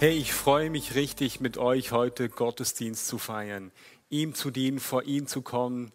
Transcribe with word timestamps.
Hey, 0.00 0.16
ich 0.16 0.32
freue 0.32 0.70
mich 0.70 0.94
richtig, 0.94 1.40
mit 1.40 1.58
euch 1.58 1.90
heute 1.90 2.28
Gottesdienst 2.28 3.08
zu 3.08 3.18
feiern, 3.18 3.72
ihm 4.10 4.32
zu 4.32 4.52
dienen, 4.52 4.78
vor 4.78 5.02
ihn 5.02 5.26
zu 5.26 5.42
kommen, 5.42 5.90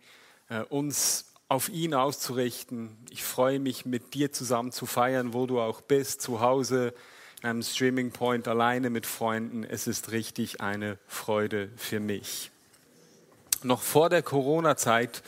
äh, 0.50 0.60
uns 0.64 1.32
auf 1.48 1.70
ihn 1.70 1.94
auszurichten. 1.94 2.98
Ich 3.12 3.24
freue 3.24 3.60
mich, 3.60 3.86
mit 3.86 4.14
dir 4.14 4.34
zusammen 4.34 4.74
zu 4.74 4.86
feiern, 4.86 5.34
wo 5.34 5.46
du 5.46 5.62
auch 5.62 5.80
bist, 5.80 6.22
zu 6.22 6.42
Hause, 6.42 6.94
in 7.42 7.48
einem 7.48 7.64
Streaming 7.64 8.12
Point, 8.12 8.50
alleine 8.50 8.90
mit 8.90 9.06
Freunden. 9.06 9.64
Es 9.64 9.88
ist 9.88 10.12
richtig 10.12 10.60
eine 10.60 11.00
Freude 11.08 11.70
für 11.78 12.02
mich. 12.02 12.52
Noch 13.62 13.82
vor 13.82 14.10
der 14.10 14.22
Corona-Zeit 14.22 15.24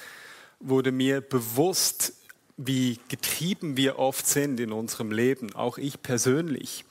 wurde 0.60 0.92
mir 0.92 1.22
bewusst, 1.22 2.12
wie 2.58 3.00
getrieben 3.08 3.78
wir 3.78 4.00
oft 4.00 4.28
sind 4.28 4.60
in 4.60 4.74
unserem 4.74 5.14
Leben, 5.14 5.56
auch 5.56 5.78
ich 5.78 6.02
persönlich. 6.02 6.84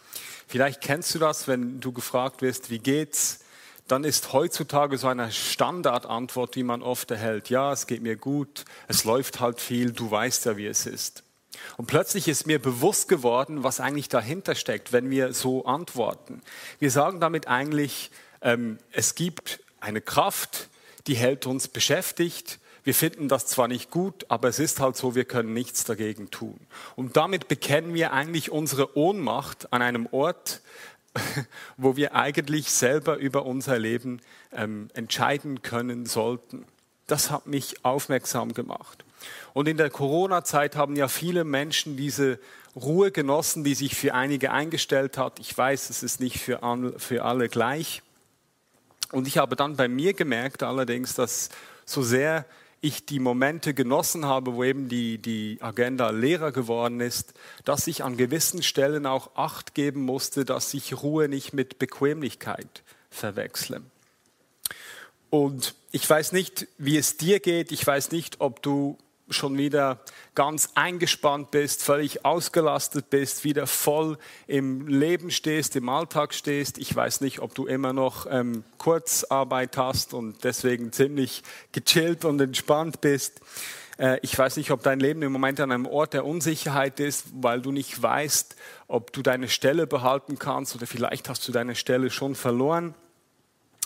Vielleicht 0.55 0.83
kennst 0.83 1.13
du 1.13 1.19
das, 1.19 1.49
wenn 1.49 1.81
du 1.81 1.91
gefragt 1.91 2.41
wirst, 2.41 2.71
wie 2.71 2.79
geht's? 2.79 3.41
Dann 3.89 4.05
ist 4.05 4.33
heutzutage 4.33 4.99
so 4.99 5.09
eine 5.09 5.33
Standardantwort, 5.33 6.55
die 6.55 6.63
man 6.63 6.81
oft 6.81 7.11
erhält. 7.11 7.51
Ja, 7.51 7.73
es 7.73 7.89
geht 7.89 8.03
mir 8.03 8.15
gut, 8.15 8.65
es 8.87 9.03
läuft 9.03 9.41
halt 9.41 9.61
viel, 9.61 9.91
du 9.91 10.09
weißt 10.09 10.45
ja, 10.45 10.57
wie 10.57 10.69
es 10.69 10.87
ist. 10.87 11.25
Und 11.77 11.87
plötzlich 11.87 12.29
ist 12.29 12.47
mir 12.47 12.61
bewusst 12.61 13.09
geworden, 13.09 13.65
was 13.65 13.81
eigentlich 13.81 14.09
dahinter 14.09 14.55
steckt, 14.55 14.93
wenn 14.93 15.11
wir 15.11 15.33
so 15.33 15.65
antworten. 15.65 16.41
Wir 16.79 16.93
sagen 16.93 17.19
damit 17.19 17.49
eigentlich, 17.49 18.13
ähm, 18.41 18.79
es 18.93 19.17
gibt 19.17 19.59
eine 19.81 20.03
Kraft, 20.03 20.69
die 21.09 21.17
hält 21.17 21.47
uns 21.47 21.67
beschäftigt, 21.67 22.61
wir 22.85 22.95
finden 22.95 23.29
das 23.29 23.47
zwar 23.47 23.67
nicht 23.67 23.91
gut, 23.91 24.27
aber 24.29 24.49
es 24.49 24.59
ist 24.59 24.79
halt 24.79 24.97
so, 24.97 25.15
wir 25.15 25.25
können 25.25 25.55
nichts 25.55 25.85
dagegen 25.85 26.31
tun. 26.31 26.61
Und 26.97 27.17
damit 27.17 27.49
bekennen 27.49 27.95
wir 27.95 28.13
eigentlich 28.13 28.53
unsere 28.53 28.97
Ohnmacht 28.97 29.73
an 29.73 29.81
einem 29.81 30.07
Ort, 30.11 30.61
wo 31.79 31.97
wir 31.97 32.15
eigentlich 32.15 32.71
selber 32.71 33.17
über 33.17 33.47
unser 33.47 33.79
Leben 33.79 34.21
ähm, 34.53 34.91
entscheiden 34.93 35.63
können 35.63 36.05
sollten. 36.05 36.67
Das 37.07 37.31
hat 37.31 37.47
mich 37.47 37.85
aufmerksam 37.85 38.53
gemacht. 38.53 39.05
Und 39.55 39.67
in 39.67 39.79
der 39.79 39.89
Corona-Zeit 39.89 40.77
haben 40.77 40.97
ja 40.97 41.09
viele 41.09 41.45
Menschen 41.45 41.97
diese 41.97 42.39
Ruhe 42.77 43.11
genossen, 43.13 43.65
die 43.65 43.75
sich 43.75 43.95
für 43.95 44.13
einige 44.13 44.51
eingestellt 44.51 45.17
hat. 45.17 45.39
Ich 45.39 45.57
weiß, 45.57 45.89
es 45.89 46.03
ist 46.03 46.21
nicht 46.21 46.41
für 46.41 46.63
alle 46.63 47.49
gleich. 47.49 48.03
Und 49.13 49.29
ich 49.29 49.39
habe 49.39 49.55
dann 49.57 49.77
bei 49.77 49.89
mir 49.89 50.13
gemerkt 50.13 50.63
allerdings, 50.63 51.15
dass 51.15 51.51
so 51.87 52.03
sehr 52.03 52.45
ich 52.85 53.07
die 53.07 53.19
Momente 53.19 53.73
genossen 53.73 54.27
habe, 54.27 54.55
wo 54.55 54.63
eben 54.63 54.89
die, 54.89 55.17
die 55.17 55.57
Agenda 55.61 56.11
leerer 56.11 56.53
geworden 56.53 57.01
ist, 57.01 57.33
dass 57.65 57.87
ich 57.87 58.05
an 58.05 58.19
gewissen 58.19 58.63
Stellen 58.63 59.07
auch 59.07 59.37
Acht 59.37 59.75
geben 59.75 60.03
musste, 60.03 60.45
dass 60.45 60.75
ich 60.75 61.03
Ruhe 61.03 61.29
nicht 61.29 61.55
mit 61.55 61.79
Bequemlichkeit 61.79 62.83
verwechsle. 63.09 63.81
Und 65.31 65.75
ich 65.93 66.09
weiß 66.09 66.33
nicht, 66.33 66.69
wie 66.77 66.99
es 66.99 67.17
dir 67.17 67.41
geht. 67.41 67.73
Ich 67.73 67.87
weiß 67.87 68.11
nicht, 68.11 68.41
ob 68.41 68.63
du 68.63 68.99
schon 69.31 69.57
wieder 69.57 70.01
ganz 70.35 70.71
eingespannt 70.75 71.51
bist, 71.51 71.83
völlig 71.83 72.25
ausgelastet 72.25 73.11
bist, 73.11 73.45
wieder 73.45 73.67
voll 73.67 74.19
im 74.47 74.87
Leben 74.87 75.31
stehst, 75.31 75.77
im 75.77 75.89
Alltag 75.89 76.35
stehst. 76.35 76.79
Ich 76.79 76.95
weiß 76.95 77.21
nicht, 77.21 77.41
ob 77.41 77.55
du 77.55 77.67
immer 77.67 77.93
noch 77.93 78.27
ähm, 78.29 78.65
Kurzarbeit 78.79 79.77
hast 79.77 80.13
und 80.13 80.45
deswegen 80.45 80.93
ziemlich 80.93 81.43
gechillt 81.73 82.25
und 82.25 82.41
entspannt 82.41 83.01
bist. 83.01 83.41
Äh, 83.99 84.19
ich 84.23 84.37
weiß 84.39 84.57
nicht, 84.57 84.71
ob 84.71 84.83
dein 84.83 85.01
Leben 85.01 85.23
im 85.23 85.33
Moment 85.33 85.61
an 85.61 85.73
einem 85.73 85.87
Ort 85.87 86.13
der 86.15 86.27
Unsicherheit 86.27 87.01
ist, 87.01 87.27
weil 87.35 87.63
du 87.63 87.73
nicht 87.73 88.01
weißt, 88.01 88.57
ob 88.89 89.13
du 89.13 89.23
deine 89.23 89.49
Stelle 89.49 89.87
behalten 89.87 90.39
kannst 90.39 90.75
oder 90.75 90.87
vielleicht 90.87 91.29
hast 91.29 91.47
du 91.49 91.53
deine 91.53 91.75
Stelle 91.75 92.11
schon 92.11 92.35
verloren. 92.35 92.95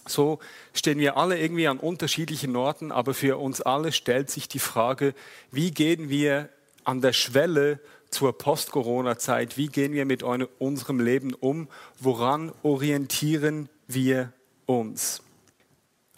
So 0.09 0.39
stehen 0.73 0.99
wir 0.99 1.17
alle 1.17 1.39
irgendwie 1.39 1.69
an 1.69 1.79
unterschiedlichen 1.79 2.57
Orten, 2.57 2.93
aber 2.93 3.15
für 3.15 3.39
uns 3.39 3.61
alle 3.61 3.93
stellt 3.93 4.31
sich 4.31 4.49
die 4.49 4.59
Frage, 4.59 5.15
wie 5.51 5.71
gehen 5.71 6.09
wir 6.09 6.49
an 6.85 7.01
der 7.01 7.13
Schwelle 7.13 7.81
zur 8.11 8.37
Post-Corona-Zeit, 8.37 9.57
wie 9.57 9.69
gehen 9.69 9.93
wir 9.93 10.07
mit 10.07 10.23
unserem 10.23 11.01
Leben 11.01 11.35
um, 11.35 11.69
woran 11.99 12.53
orientieren 12.63 13.69
wir 13.87 14.33
uns? 14.67 15.23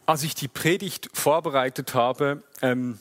Als 0.06 0.22
ich 0.22 0.34
die 0.34 0.48
Predigt 0.48 1.10
vorbereitet 1.12 1.94
habe, 1.94 2.42
ähm, 2.62 2.98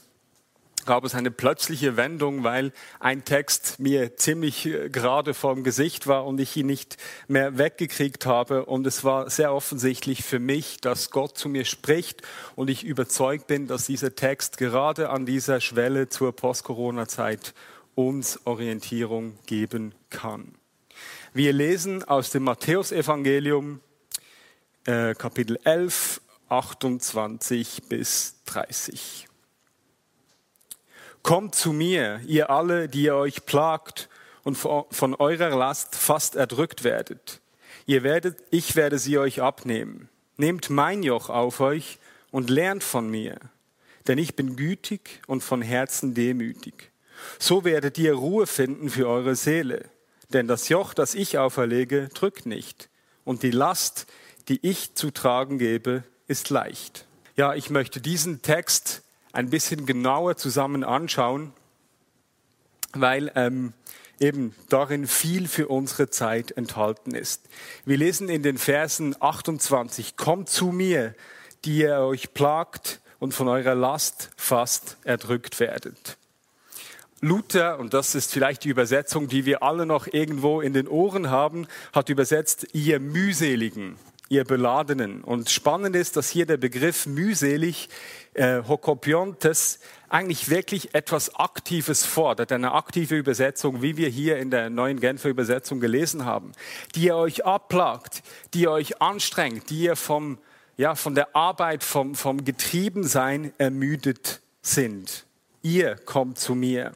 gab 0.86 1.04
es 1.04 1.16
eine 1.16 1.32
plötzliche 1.32 1.98
Wendung, 1.98 2.44
weil 2.44 2.72
ein 3.00 3.26
Text 3.26 3.80
mir 3.80 4.18
ziemlich 4.18 4.66
äh, 4.66 4.90
gerade 4.90 5.34
vorm 5.34 5.64
Gesicht 5.64 6.08
war 6.08 6.26
und 6.26 6.40
ich 6.40 6.56
ihn 6.58 6.68
nicht 6.68 6.98
mehr 7.28 7.58
weggekriegt 7.58 8.26
habe. 8.26 8.66
Und 8.66 8.86
es 8.88 9.04
war 9.04 9.30
sehr 9.30 9.54
offensichtlich 9.54 10.24
für 10.24 10.40
mich, 10.40 10.82
dass 10.82 11.12
Gott 11.12 11.38
zu 11.38 11.50
mir 11.50 11.66
spricht 11.66 12.22
und 12.56 12.70
ich 12.70 12.84
überzeugt 12.84 13.48
bin, 13.48 13.68
dass 13.68 13.86
dieser 13.86 14.16
Text 14.16 14.58
gerade 14.58 15.10
an 15.10 15.26
dieser 15.26 15.62
Schwelle 15.62 16.10
zur 16.10 16.36
Post-Corona-Zeit 16.36 17.54
uns 17.96 18.40
Orientierung 18.46 19.38
geben 19.46 19.94
kann. 20.10 20.56
Wir 21.34 21.54
lesen 21.54 22.04
aus 22.04 22.32
dem 22.32 22.44
Matthäusevangelium 22.44 23.82
äh, 24.86 25.14
Kapitel 25.14 25.60
11, 25.64 26.22
28 26.50 27.84
bis 27.88 28.36
30. 28.46 29.29
Kommt 31.24 31.56
zu 31.56 31.74
mir, 31.74 32.22
ihr 32.25 32.50
alle, 32.50 32.88
die 32.88 33.03
ihr 33.03 33.16
euch 33.16 33.46
plagt 33.46 34.09
und 34.44 34.56
von 34.56 35.16
eurer 35.16 35.56
Last 35.56 35.96
fast 35.96 36.35
erdrückt 36.35 36.84
werdet. 36.84 37.41
Ihr 37.85 38.03
werdet, 38.03 38.38
ich 38.52 38.75
werde 38.75 39.00
sie 39.00 39.18
euch 39.18 39.41
abnehmen. 39.41 40.09
Nehmt 40.38 40.69
mein 40.69 41.03
Joch 41.03 41.30
auf 41.30 41.59
euch 41.59 42.00
und 42.31 42.50
lernt 42.50 42.84
von 42.84 43.09
mir, 43.09 43.38
denn 44.07 44.18
ich 44.18 44.35
bin 44.35 44.56
gütig 44.56 45.22
und 45.28 45.41
von 45.44 45.62
Herzen 45.62 46.13
demütig. 46.13 46.91
So 47.38 47.63
werdet 47.63 47.97
ihr 47.97 48.13
Ruhe 48.13 48.47
finden 48.47 48.90
für 48.90 49.07
eure 49.07 49.36
Seele, 49.36 49.86
denn 50.31 50.47
das 50.47 50.69
Joch, 50.69 50.94
das 50.94 51.16
ich 51.16 51.38
auferlege, 51.38 52.09
drückt 52.13 52.46
nicht, 52.46 52.90
und 53.25 53.44
die 53.44 53.51
Last, 53.51 54.07
die 54.47 54.59
ich 54.62 54.96
zu 54.96 55.12
tragen 55.12 55.57
gebe, 55.57 56.03
ist 56.28 56.50
leicht. 56.50 57.06
Ja, 57.36 57.53
ich 57.53 57.69
möchte 57.69 58.01
diesen 58.01 58.41
Text 58.41 59.03
ein 59.32 59.50
bisschen 59.50 59.86
genauer 59.86 60.38
zusammen 60.38 60.84
anschauen, 60.84 61.54
weil 62.94 63.32
ähm, 63.36 63.74
eben 64.20 64.54
darin 64.70 65.08
viel 65.08 65.48
für 65.48 65.68
unsere 65.68 66.10
Zeit 66.10 66.52
enthalten 66.52 67.14
ist. 67.14 67.48
Wir 67.86 67.98
lesen 67.98 68.30
in 68.30 68.44
den 68.44 68.58
Versen 68.58 69.16
28, 69.20 70.18
Kommt 70.18 70.50
zu 70.50 70.68
mir, 70.68 71.16
die 71.66 71.80
ihr 71.80 72.00
euch 72.00 72.34
plagt 72.34 73.00
und 73.20 73.34
von 73.34 73.48
eurer 73.48 73.76
Last 73.76 74.32
fast 74.38 74.98
erdrückt 75.04 75.60
werdet. 75.60 76.18
Luther, 77.22 77.80
und 77.80 77.94
das 77.94 78.16
ist 78.16 78.32
vielleicht 78.32 78.64
die 78.64 78.70
Übersetzung, 78.70 79.28
die 79.28 79.46
wir 79.46 79.62
alle 79.62 79.86
noch 79.86 80.08
irgendwo 80.08 80.62
in 80.62 80.72
den 80.72 80.88
Ohren 80.88 81.30
haben, 81.30 81.68
hat 81.92 82.08
übersetzt, 82.08 82.68
ihr 82.72 83.02
mühseligen 83.02 83.98
ihr 84.30 84.44
Beladenen. 84.44 85.24
Und 85.24 85.50
spannend 85.50 85.96
ist, 85.96 86.16
dass 86.16 86.30
hier 86.30 86.46
der 86.46 86.58
Begriff 86.58 87.08
mühselig, 87.08 87.90
äh, 88.34 88.62
Hokopiontes, 88.68 89.80
eigentlich 90.08 90.50
wirklich 90.50 90.94
etwas 90.94 91.36
Aktives 91.36 92.06
fordert, 92.06 92.52
eine 92.52 92.74
aktive 92.74 93.16
Übersetzung, 93.16 93.81
wie 93.81 93.98
wir 93.98 94.08
hier 94.08 94.38
in 94.38 94.52
der 94.52 94.70
neuen 94.70 95.00
Genfer 95.00 95.30
Übersetzung 95.30 95.80
gelesen 95.80 96.26
haben, 96.26 96.52
die 96.96 97.06
ihr 97.06 97.16
euch 97.16 97.46
abplagt, 97.46 98.22
die 98.54 98.62
ihr 98.62 98.72
euch 98.72 99.02
anstrengt, 99.02 99.70
die 99.70 99.81
ihr 99.81 99.96
vom, 99.96 100.38
ja, 100.78 100.96
von 100.96 101.16
der 101.16 101.36
Arbeit, 101.36 101.84
vom, 101.84 102.16
vom 102.16 102.46
Getriebensein 102.46 103.52
ermüdet 103.58 104.42
sind. 104.62 105.25
Ihr 105.62 105.96
kommt 105.96 106.40
zu 106.40 106.56
mir. 106.56 106.94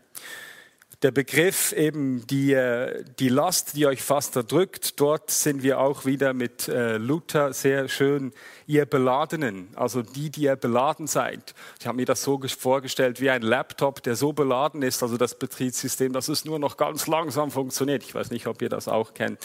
Der 1.03 1.11
Begriff 1.11 1.73
eben 1.73 2.25
die, 2.27 2.53
äh, 2.53 3.03
die 3.19 3.27
Last, 3.27 3.75
die 3.75 3.85
euch 3.85 4.01
fast 4.01 4.35
erdrückt, 4.37 4.99
dort 5.01 5.29
sind 5.29 5.61
wir 5.61 5.79
auch 5.79 6.05
wieder 6.05 6.33
mit 6.33 6.69
äh, 6.69 6.97
Luther 6.97 7.51
sehr 7.51 7.89
schön, 7.89 8.31
ihr 8.67 8.85
Beladenen, 8.85 9.67
also 9.75 10.01
die, 10.01 10.29
die 10.29 10.43
ihr 10.43 10.55
beladen 10.55 11.07
seid. 11.07 11.53
Ich 11.79 11.87
habe 11.87 11.97
mir 11.97 12.05
das 12.05 12.23
so 12.23 12.39
vorgestellt 12.57 13.19
wie 13.19 13.29
ein 13.29 13.41
Laptop, 13.41 14.01
der 14.01 14.15
so 14.15 14.31
beladen 14.31 14.81
ist, 14.81 15.03
also 15.03 15.17
das 15.17 15.37
Betriebssystem, 15.37 16.13
dass 16.13 16.29
es 16.29 16.45
nur 16.45 16.57
noch 16.57 16.77
ganz 16.77 17.05
langsam 17.07 17.51
funktioniert. 17.51 18.03
Ich 18.03 18.15
weiß 18.15 18.31
nicht, 18.31 18.47
ob 18.47 18.61
ihr 18.61 18.69
das 18.69 18.87
auch 18.87 19.13
kennt. 19.13 19.39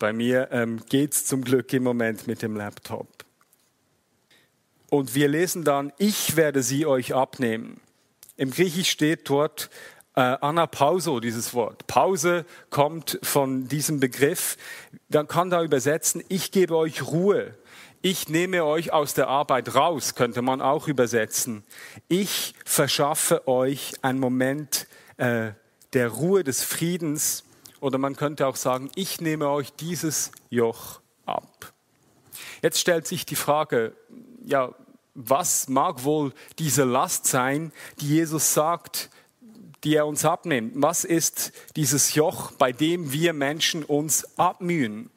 Bei 0.00 0.12
mir 0.12 0.48
ähm, 0.50 0.80
geht 0.88 1.14
es 1.14 1.26
zum 1.26 1.42
Glück 1.42 1.72
im 1.72 1.84
Moment 1.84 2.26
mit 2.26 2.42
dem 2.42 2.56
Laptop. 2.56 3.08
Und 4.90 5.14
wir 5.14 5.28
lesen 5.28 5.64
dann, 5.64 5.92
ich 5.98 6.36
werde 6.36 6.62
sie 6.62 6.86
euch 6.86 7.14
abnehmen. 7.14 7.80
Im 8.36 8.50
Griechisch 8.52 8.90
steht 8.90 9.28
dort, 9.28 9.68
Anapauso, 10.18 11.20
dieses 11.20 11.54
Wort. 11.54 11.86
Pause 11.86 12.44
kommt 12.70 13.20
von 13.22 13.68
diesem 13.68 14.00
Begriff. 14.00 14.56
Man 15.10 15.28
kann 15.28 15.48
da 15.48 15.62
übersetzen, 15.62 16.24
ich 16.28 16.50
gebe 16.50 16.76
euch 16.76 17.06
Ruhe. 17.06 17.54
Ich 18.02 18.28
nehme 18.28 18.64
euch 18.64 18.92
aus 18.92 19.14
der 19.14 19.28
Arbeit 19.28 19.76
raus, 19.76 20.16
könnte 20.16 20.42
man 20.42 20.60
auch 20.60 20.88
übersetzen. 20.88 21.62
Ich 22.08 22.54
verschaffe 22.64 23.46
euch 23.46 23.92
einen 24.02 24.18
Moment 24.18 24.88
äh, 25.18 25.52
der 25.92 26.08
Ruhe, 26.08 26.42
des 26.42 26.64
Friedens. 26.64 27.44
Oder 27.78 27.98
man 27.98 28.16
könnte 28.16 28.48
auch 28.48 28.56
sagen, 28.56 28.90
ich 28.96 29.20
nehme 29.20 29.48
euch 29.48 29.72
dieses 29.72 30.32
Joch 30.50 31.00
ab. 31.26 31.72
Jetzt 32.60 32.80
stellt 32.80 33.06
sich 33.06 33.24
die 33.24 33.36
Frage, 33.36 33.94
ja, 34.44 34.74
was 35.14 35.68
mag 35.68 36.02
wohl 36.02 36.32
diese 36.58 36.82
Last 36.82 37.26
sein, 37.26 37.72
die 38.00 38.08
Jesus 38.08 38.54
sagt, 38.54 39.10
die 39.84 39.94
er 39.94 40.06
uns 40.06 40.24
abnimmt. 40.24 40.72
Was 40.76 41.04
ist 41.04 41.52
dieses 41.76 42.14
Joch, 42.14 42.52
bei 42.52 42.72
dem 42.72 43.12
wir 43.12 43.32
Menschen 43.32 43.84
uns 43.84 44.38
abmühen? 44.38 45.10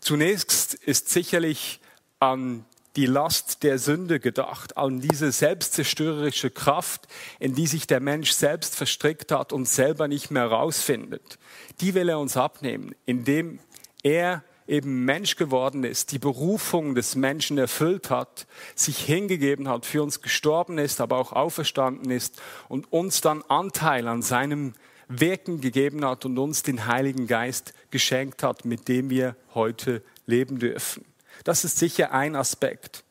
Zunächst 0.00 0.74
ist 0.74 1.10
sicherlich 1.10 1.80
an 2.18 2.64
die 2.96 3.06
Last 3.06 3.62
der 3.62 3.78
Sünde 3.78 4.18
gedacht, 4.18 4.76
an 4.76 5.00
diese 5.00 5.30
selbstzerstörerische 5.30 6.50
Kraft, 6.50 7.06
in 7.38 7.54
die 7.54 7.66
sich 7.66 7.86
der 7.86 8.00
Mensch 8.00 8.32
selbst 8.32 8.74
verstrickt 8.74 9.30
hat 9.30 9.52
und 9.52 9.68
selber 9.68 10.08
nicht 10.08 10.30
mehr 10.30 10.46
rausfindet. 10.46 11.38
Die 11.80 11.94
will 11.94 12.08
er 12.08 12.18
uns 12.18 12.36
abnehmen, 12.36 12.94
indem 13.06 13.60
er 14.02 14.42
eben 14.70 15.04
Mensch 15.04 15.36
geworden 15.36 15.84
ist, 15.84 16.12
die 16.12 16.18
Berufung 16.18 16.94
des 16.94 17.16
Menschen 17.16 17.58
erfüllt 17.58 18.08
hat, 18.08 18.46
sich 18.74 18.98
hingegeben 18.98 19.68
hat, 19.68 19.84
für 19.84 20.02
uns 20.02 20.22
gestorben 20.22 20.78
ist, 20.78 21.00
aber 21.00 21.18
auch 21.18 21.32
auferstanden 21.32 22.10
ist 22.10 22.40
und 22.68 22.90
uns 22.92 23.20
dann 23.20 23.42
Anteil 23.48 24.06
an 24.06 24.22
seinem 24.22 24.74
Wirken 25.08 25.60
gegeben 25.60 26.04
hat 26.04 26.24
und 26.24 26.38
uns 26.38 26.62
den 26.62 26.86
Heiligen 26.86 27.26
Geist 27.26 27.74
geschenkt 27.90 28.44
hat, 28.44 28.64
mit 28.64 28.86
dem 28.86 29.10
wir 29.10 29.34
heute 29.54 30.02
leben 30.26 30.60
dürfen. 30.60 31.04
Das 31.42 31.64
ist 31.64 31.78
sicher 31.78 32.12
ein 32.12 32.36
Aspekt. 32.36 33.02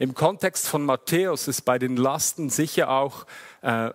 Im 0.00 0.14
Kontext 0.14 0.66
von 0.66 0.84
Matthäus 0.84 1.46
ist 1.46 1.62
bei 1.62 1.78
den 1.78 1.96
Lasten 1.96 2.50
sicher 2.50 2.90
auch 2.90 3.26
äh, 3.62 3.90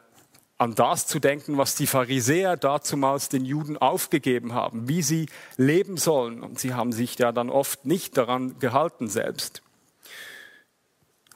an 0.62 0.76
das 0.76 1.08
zu 1.08 1.20
denken, 1.20 1.58
was 1.58 1.74
die 1.74 1.88
Pharisäer 1.88 2.56
dazumals 2.56 3.30
den 3.30 3.46
Juden 3.46 3.80
aufgegeben 3.80 4.54
haben, 4.54 4.88
wie 4.88 5.02
sie 5.02 5.26
leben 5.58 5.98
sollen. 5.98 6.44
Und 6.44 6.60
sie 6.60 6.76
haben 6.76 6.92
sich 6.92 7.18
ja 7.18 7.32
dann 7.32 7.50
oft 7.50 7.88
nicht 7.88 8.16
daran 8.16 8.60
gehalten 8.60 9.08
selbst. 9.08 9.64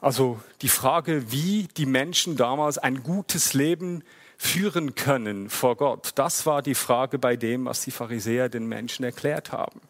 Also 0.00 0.40
die 0.62 0.68
Frage, 0.68 1.32
wie 1.32 1.66
die 1.76 1.86
Menschen 1.86 2.36
damals 2.36 2.78
ein 2.78 3.02
gutes 3.02 3.52
Leben 3.52 4.04
führen 4.38 4.94
können 4.94 5.50
vor 5.50 5.74
Gott, 5.76 6.12
das 6.14 6.46
war 6.46 6.62
die 6.62 6.76
Frage 6.76 7.18
bei 7.18 7.34
dem, 7.34 7.64
was 7.64 7.80
die 7.80 7.90
Pharisäer 7.90 8.48
den 8.48 8.66
Menschen 8.66 9.04
erklärt 9.04 9.50
haben. 9.50 9.80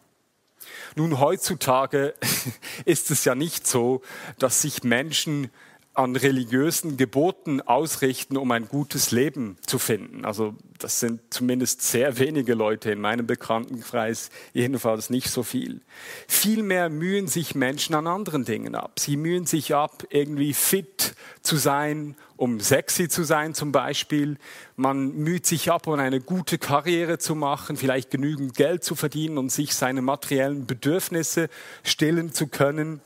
Nun, 0.95 1.19
heutzutage 1.19 2.15
ist 2.85 3.11
es 3.11 3.23
ja 3.23 3.35
nicht 3.35 3.67
so, 3.67 4.01
dass 4.39 4.63
sich 4.63 4.83
Menschen 4.83 5.51
an 5.97 6.15
religiösen 6.15 6.95
Geboten 6.95 7.59
ausrichten, 7.59 8.37
um 8.37 8.51
ein 8.51 8.67
gutes 8.67 9.09
Leben 9.09 9.57
zu 9.65 9.79
finden. 9.79 10.25
Also 10.25 10.53
das 10.77 10.99
sind 10.99 11.21
zumindest 11.31 11.81
sehr 11.81 12.19
wenige 12.19 12.53
Leute 12.53 12.91
in 12.91 13.01
meinem 13.01 13.25
Bekanntenkreis, 13.25 14.29
jedenfalls 14.53 15.09
nicht 15.09 15.31
so 15.31 15.41
viel. 15.41 15.81
Vielmehr 16.27 16.89
mühen 16.89 17.27
sich 17.27 17.55
Menschen 17.55 17.95
an 17.95 18.05
anderen 18.05 18.45
Dingen 18.45 18.75
ab. 18.75 18.99
Sie 18.99 19.17
mühen 19.17 19.47
sich 19.47 19.73
ab, 19.73 20.03
irgendwie 20.11 20.53
fit 20.53 21.15
zu 21.41 21.57
sein, 21.57 22.15
um 22.35 22.59
sexy 22.59 23.09
zu 23.09 23.23
sein 23.23 23.55
zum 23.55 23.71
Beispiel. 23.71 24.37
Man 24.75 25.15
müht 25.15 25.47
sich 25.47 25.71
ab, 25.71 25.87
um 25.87 25.95
eine 25.95 26.21
gute 26.21 26.59
Karriere 26.59 27.17
zu 27.17 27.33
machen, 27.33 27.75
vielleicht 27.75 28.11
genügend 28.11 28.55
Geld 28.55 28.83
zu 28.83 28.93
verdienen 28.93 29.39
und 29.39 29.51
sich 29.51 29.73
seine 29.73 30.03
materiellen 30.03 30.67
Bedürfnisse 30.67 31.49
stillen 31.83 32.33
zu 32.33 32.45
können. 32.45 33.01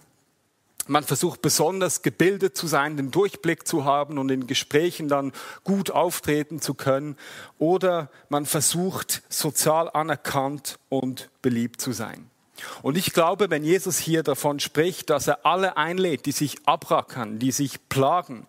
Man 0.88 1.04
versucht 1.04 1.42
besonders 1.42 2.02
gebildet 2.02 2.58
zu 2.58 2.68
sein, 2.68 2.98
den 2.98 3.12
Durchblick 3.12 3.68
zu 3.68 3.86
haben 3.86 4.18
und 4.18 4.30
in 4.32 4.48
Gesprächen 4.48 5.08
dann 5.08 5.32
gut 5.64 5.92
auftreten 5.92 6.60
zu 6.60 6.74
können. 6.74 7.18
Oder 7.60 8.10
man 8.30 8.46
versucht 8.46 9.24
sozial 9.30 9.90
anerkannt 9.90 10.80
und 10.90 11.30
beliebt 11.42 11.82
zu 11.82 11.92
sein. 11.92 12.30
Und 12.82 12.98
ich 12.98 13.14
glaube, 13.14 13.50
wenn 13.50 13.64
Jesus 13.64 13.98
hier 13.98 14.24
davon 14.24 14.60
spricht, 14.60 15.10
dass 15.10 15.28
er 15.28 15.46
alle 15.46 15.78
einlädt, 15.78 16.26
die 16.26 16.32
sich 16.32 16.58
abrackern, 16.66 17.40
die 17.40 17.52
sich 17.52 17.88
plagen, 17.90 18.48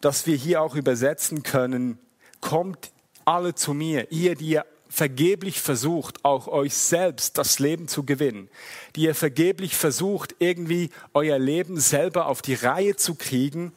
dass 0.00 0.26
wir 0.26 0.36
hier 0.36 0.60
auch 0.60 0.74
übersetzen 0.74 1.42
können, 1.42 1.98
kommt 2.40 2.90
alle 3.24 3.54
zu 3.54 3.72
mir, 3.72 4.12
ihr, 4.12 4.34
die 4.34 4.50
ihr 4.50 4.66
vergeblich 4.94 5.60
versucht, 5.60 6.24
auch 6.24 6.46
euch 6.46 6.72
selbst 6.74 7.36
das 7.36 7.58
Leben 7.58 7.88
zu 7.88 8.04
gewinnen, 8.04 8.48
die 8.94 9.02
ihr 9.02 9.16
vergeblich 9.16 9.74
versucht, 9.74 10.36
irgendwie 10.38 10.90
euer 11.14 11.38
Leben 11.38 11.80
selber 11.80 12.26
auf 12.26 12.42
die 12.42 12.54
Reihe 12.54 12.94
zu 12.94 13.16
kriegen 13.16 13.72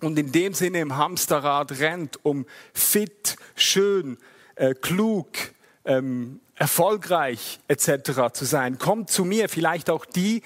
und 0.00 0.18
in 0.18 0.30
dem 0.30 0.52
Sinne 0.52 0.80
im 0.80 0.98
Hamsterrad 0.98 1.80
rennt, 1.80 2.24
um 2.24 2.44
fit, 2.74 3.36
schön, 3.56 4.18
äh, 4.56 4.74
klug, 4.74 5.28
ähm, 5.86 6.40
erfolgreich 6.56 7.58
etc. 7.68 8.30
zu 8.34 8.44
sein. 8.44 8.78
Kommt 8.78 9.10
zu 9.10 9.24
mir, 9.24 9.48
vielleicht 9.48 9.88
auch 9.88 10.04
die, 10.04 10.42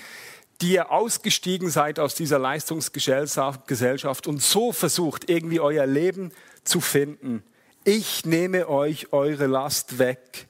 die 0.61 0.75
ihr 0.75 0.93
ausgestiegen 0.93 1.71
seid 1.71 1.99
aus 1.99 2.15
dieser 2.15 2.39
Leistungsgesellschaft 2.39 4.29
und 4.29 4.41
so 4.41 4.71
versucht, 4.71 5.29
irgendwie 5.29 5.59
euer 5.59 5.87
Leben 5.87 6.31
zu 6.63 6.81
finden 6.81 7.43
ich 7.85 8.25
nehme 8.25 8.69
euch 8.69 9.13
eure 9.13 9.47
Last 9.47 9.99
weg. 9.99 10.47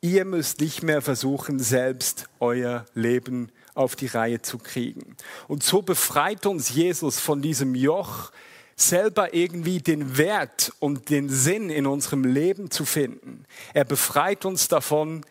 Ihr 0.00 0.24
müsst 0.24 0.60
nicht 0.60 0.82
mehr 0.82 1.02
versuchen, 1.02 1.58
selbst 1.58 2.28
euer 2.40 2.86
Leben 2.94 3.50
auf 3.74 3.96
die 3.96 4.06
Reihe 4.06 4.42
zu 4.42 4.58
kriegen. 4.58 5.16
Und 5.46 5.62
so 5.62 5.82
befreit 5.82 6.46
uns 6.46 6.70
Jesus 6.70 7.20
von 7.20 7.42
diesem 7.42 7.74
Joch, 7.74 8.32
selber 8.76 9.34
irgendwie 9.34 9.80
den 9.80 10.16
Wert 10.18 10.72
und 10.78 11.10
den 11.10 11.28
Sinn 11.28 11.68
in 11.68 11.86
unserem 11.86 12.24
Leben 12.24 12.70
zu 12.70 12.84
finden. 12.84 13.44
Er 13.74 13.84
befreit 13.84 14.44
uns 14.44 14.68
davon, 14.68 15.24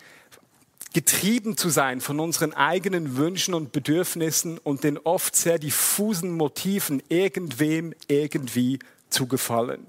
getrieben 0.93 1.55
zu 1.55 1.69
sein 1.69 2.01
von 2.01 2.19
unseren 2.19 2.53
eigenen 2.53 3.17
Wünschen 3.17 3.53
und 3.53 3.71
Bedürfnissen 3.71 4.57
und 4.57 4.83
den 4.83 4.97
oft 4.97 5.35
sehr 5.35 5.59
diffusen 5.59 6.31
Motiven, 6.31 7.01
irgendwem 7.07 7.93
irgendwie 8.07 8.79
zu 9.09 9.27
gefallen. 9.27 9.85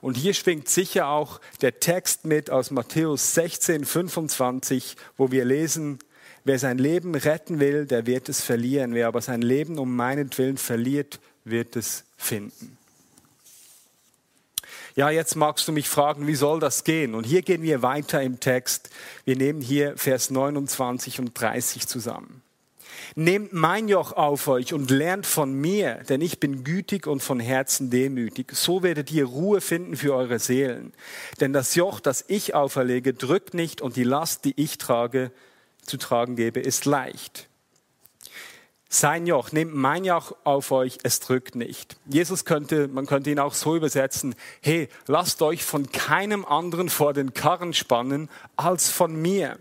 Und 0.00 0.16
hier 0.16 0.34
schwingt 0.34 0.68
sicher 0.68 1.08
auch 1.08 1.40
der 1.60 1.80
Text 1.80 2.24
mit 2.24 2.50
aus 2.50 2.70
Matthäus 2.70 3.34
16, 3.34 3.84
25, 3.84 4.96
wo 5.16 5.30
wir 5.30 5.44
lesen, 5.44 5.98
wer 6.44 6.58
sein 6.58 6.78
Leben 6.78 7.14
retten 7.14 7.60
will, 7.60 7.86
der 7.86 8.06
wird 8.06 8.28
es 8.28 8.40
verlieren. 8.40 8.94
Wer 8.94 9.08
aber 9.08 9.22
sein 9.22 9.42
Leben 9.42 9.78
um 9.78 9.94
meinetwillen 9.96 10.58
verliert, 10.58 11.20
wird 11.44 11.76
es 11.76 12.04
finden. 12.16 12.78
Ja, 14.96 15.10
jetzt 15.10 15.34
magst 15.34 15.66
du 15.66 15.72
mich 15.72 15.88
fragen, 15.88 16.28
wie 16.28 16.36
soll 16.36 16.60
das 16.60 16.84
gehen? 16.84 17.16
Und 17.16 17.24
hier 17.24 17.42
gehen 17.42 17.62
wir 17.62 17.82
weiter 17.82 18.22
im 18.22 18.38
Text. 18.38 18.90
Wir 19.24 19.34
nehmen 19.34 19.60
hier 19.60 19.96
Vers 19.96 20.30
29 20.30 21.18
und 21.18 21.38
30 21.38 21.88
zusammen. 21.88 22.43
Nehmt 23.14 23.52
mein 23.52 23.88
Joch 23.88 24.12
auf 24.12 24.48
euch 24.48 24.72
und 24.72 24.90
lernt 24.90 25.26
von 25.26 25.52
mir, 25.52 26.02
denn 26.08 26.20
ich 26.20 26.40
bin 26.40 26.64
gütig 26.64 27.06
und 27.06 27.22
von 27.22 27.40
Herzen 27.40 27.90
demütig. 27.90 28.52
So 28.52 28.82
werdet 28.82 29.10
ihr 29.12 29.24
Ruhe 29.24 29.60
finden 29.60 29.96
für 29.96 30.14
eure 30.14 30.38
Seelen. 30.38 30.92
Denn 31.40 31.52
das 31.52 31.74
Joch, 31.74 32.00
das 32.00 32.24
ich 32.28 32.54
auferlege, 32.54 33.14
drückt 33.14 33.54
nicht 33.54 33.80
und 33.80 33.96
die 33.96 34.04
Last, 34.04 34.44
die 34.44 34.54
ich 34.56 34.78
trage, 34.78 35.30
zu 35.82 35.96
tragen 35.96 36.36
gebe, 36.36 36.60
ist 36.60 36.84
leicht. 36.84 37.48
Sein 38.94 39.26
Joch, 39.26 39.50
nehmt 39.50 39.74
mein 39.74 40.04
Joch 40.04 40.36
auf 40.44 40.70
euch, 40.70 40.98
es 41.02 41.18
drückt 41.18 41.56
nicht. 41.56 41.96
Jesus 42.06 42.44
könnte, 42.44 42.86
man 42.86 43.06
könnte 43.06 43.28
ihn 43.28 43.40
auch 43.40 43.54
so 43.54 43.74
übersetzen, 43.74 44.36
hey, 44.62 44.88
lasst 45.08 45.42
euch 45.42 45.64
von 45.64 45.90
keinem 45.90 46.44
anderen 46.44 46.88
vor 46.88 47.12
den 47.12 47.34
Karren 47.34 47.72
spannen 47.72 48.30
als 48.54 48.90
von 48.90 49.20
mir. 49.20 49.58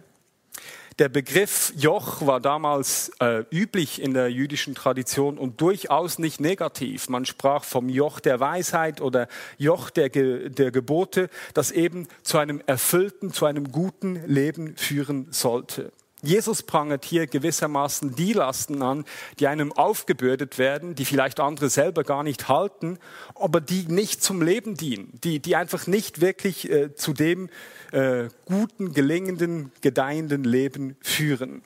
Der 0.99 1.09
Begriff 1.09 1.73
Joch 1.75 2.25
war 2.25 2.39
damals 2.39 3.11
äh, 3.19 3.45
üblich 3.51 3.99
in 3.99 4.13
der 4.13 4.29
jüdischen 4.29 4.75
Tradition 4.75 5.39
und 5.39 5.59
durchaus 5.59 6.19
nicht 6.19 6.39
negativ. 6.39 7.09
Man 7.09 7.25
sprach 7.25 7.63
vom 7.63 7.89
Joch 7.89 8.19
der 8.19 8.39
Weisheit 8.39 9.01
oder 9.01 9.27
Joch 9.57 9.89
der, 9.89 10.09
Ge 10.09 10.49
der 10.49 10.71
Gebote, 10.71 11.29
das 11.55 11.71
eben 11.71 12.07
zu 12.21 12.37
einem 12.37 12.61
erfüllten, 12.67 13.33
zu 13.33 13.45
einem 13.47 13.71
guten 13.71 14.23
Leben 14.27 14.75
führen 14.77 15.27
sollte. 15.31 15.91
Jesus 16.23 16.63
prangert 16.63 17.03
hier 17.03 17.27
gewissermaßen 17.27 18.15
die 18.15 18.31
Lasten 18.31 18.81
an, 18.81 19.03
die 19.39 19.47
einem 19.47 19.73
aufgebürdet 19.73 20.57
werden, 20.57 20.95
die 20.95 21.03
vielleicht 21.03 21.41
andere 21.41 21.69
selber 21.69 22.03
gar 22.03 22.23
nicht 22.23 22.47
halten, 22.47 22.97
aber 23.35 23.59
die 23.59 23.85
nicht 23.89 24.23
zum 24.23 24.41
Leben 24.41 24.75
dienen, 24.75 25.11
die, 25.23 25.39
die 25.39 25.57
einfach 25.57 25.85
nicht 25.85 26.21
wirklich 26.21 26.71
äh, 26.71 26.95
zu 26.95 27.11
dem 27.11 27.49
äh, 27.91 28.29
guten, 28.45 28.93
gelingenden, 28.93 29.73
gedeihenden 29.81 30.45
Leben 30.45 30.95
führen. 31.01 31.61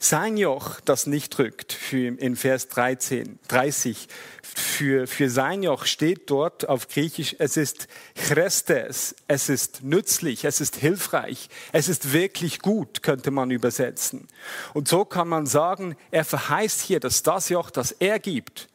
Sein 0.00 0.36
Joch, 0.36 0.78
das 0.80 1.06
nicht 1.06 1.36
drückt, 1.36 1.72
für, 1.72 2.16
in 2.18 2.36
Vers 2.36 2.68
13, 2.68 3.40
30, 3.48 4.06
für, 4.42 5.08
für 5.08 5.28
sein 5.28 5.64
Joch 5.64 5.86
steht 5.86 6.30
dort 6.30 6.68
auf 6.68 6.86
Griechisch, 6.86 7.34
es 7.40 7.56
ist 7.56 7.88
Chrestes, 8.14 9.16
es 9.26 9.48
ist 9.48 9.82
nützlich, 9.82 10.44
es 10.44 10.60
ist 10.60 10.76
hilfreich, 10.76 11.48
es 11.72 11.88
ist 11.88 12.12
wirklich 12.12 12.60
gut, 12.60 13.02
könnte 13.02 13.32
man 13.32 13.50
übersetzen. 13.50 14.28
Und 14.72 14.86
so 14.86 15.04
kann 15.04 15.26
man 15.26 15.46
sagen, 15.46 15.96
er 16.12 16.24
verheißt 16.24 16.80
hier, 16.80 17.00
dass 17.00 17.24
das 17.24 17.48
Joch, 17.48 17.70
das 17.70 17.90
er 17.90 18.20
gibt, 18.20 18.68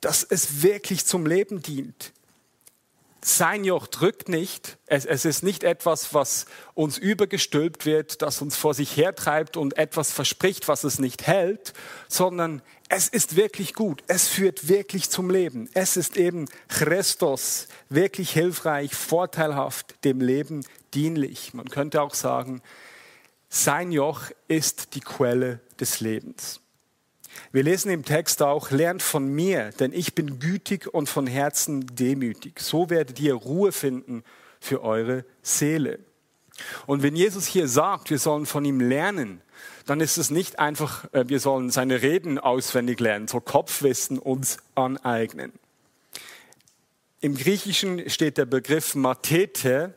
dass 0.00 0.22
es 0.22 0.62
wirklich 0.62 1.04
zum 1.04 1.26
Leben 1.26 1.60
dient, 1.60 2.12
sein 3.20 3.64
Joch 3.64 3.86
drückt 3.86 4.28
nicht. 4.28 4.78
Es, 4.86 5.04
es, 5.04 5.24
ist 5.24 5.42
nicht 5.42 5.64
etwas, 5.64 6.14
was 6.14 6.46
uns 6.74 6.98
übergestülpt 6.98 7.84
wird, 7.84 8.22
das 8.22 8.40
uns 8.40 8.56
vor 8.56 8.74
sich 8.74 8.96
hertreibt 8.96 9.56
und 9.56 9.76
etwas 9.76 10.12
verspricht, 10.12 10.68
was 10.68 10.84
es 10.84 10.98
nicht 10.98 11.26
hält, 11.26 11.72
sondern 12.08 12.62
es 12.88 13.08
ist 13.08 13.36
wirklich 13.36 13.74
gut. 13.74 14.02
Es 14.06 14.28
führt 14.28 14.68
wirklich 14.68 15.10
zum 15.10 15.30
Leben. 15.30 15.68
Es 15.74 15.96
ist 15.96 16.16
eben 16.16 16.46
Christus, 16.68 17.68
wirklich 17.88 18.30
hilfreich, 18.30 18.94
vorteilhaft, 18.94 20.04
dem 20.04 20.20
Leben 20.20 20.64
dienlich. 20.94 21.54
Man 21.54 21.68
könnte 21.68 22.02
auch 22.02 22.14
sagen, 22.14 22.62
sein 23.48 23.92
Joch 23.92 24.30
ist 24.46 24.94
die 24.94 25.00
Quelle 25.00 25.60
des 25.80 26.00
Lebens. 26.00 26.60
Wir 27.52 27.62
lesen 27.62 27.90
im 27.90 28.04
Text 28.04 28.42
auch, 28.42 28.70
lernt 28.70 29.02
von 29.02 29.26
mir, 29.28 29.70
denn 29.78 29.92
ich 29.92 30.14
bin 30.14 30.38
gütig 30.38 30.92
und 30.92 31.08
von 31.08 31.26
Herzen 31.26 31.86
demütig. 31.94 32.60
So 32.60 32.90
werdet 32.90 33.20
ihr 33.20 33.34
Ruhe 33.34 33.72
finden 33.72 34.24
für 34.60 34.82
eure 34.82 35.24
Seele. 35.42 36.00
Und 36.86 37.02
wenn 37.02 37.16
Jesus 37.16 37.46
hier 37.46 37.68
sagt, 37.68 38.10
wir 38.10 38.18
sollen 38.18 38.46
von 38.46 38.64
ihm 38.64 38.80
lernen, 38.80 39.40
dann 39.86 40.00
ist 40.00 40.18
es 40.18 40.30
nicht 40.30 40.58
einfach, 40.58 41.12
äh, 41.12 41.28
wir 41.28 41.40
sollen 41.40 41.70
seine 41.70 42.02
Reden 42.02 42.38
auswendig 42.38 43.00
lernen, 43.00 43.28
so 43.28 43.40
Kopfwissen 43.40 44.18
uns 44.18 44.58
aneignen. 44.74 45.52
Im 47.20 47.36
Griechischen 47.36 48.08
steht 48.10 48.38
der 48.38 48.46
Begriff 48.46 48.94
Matete, 48.94 49.94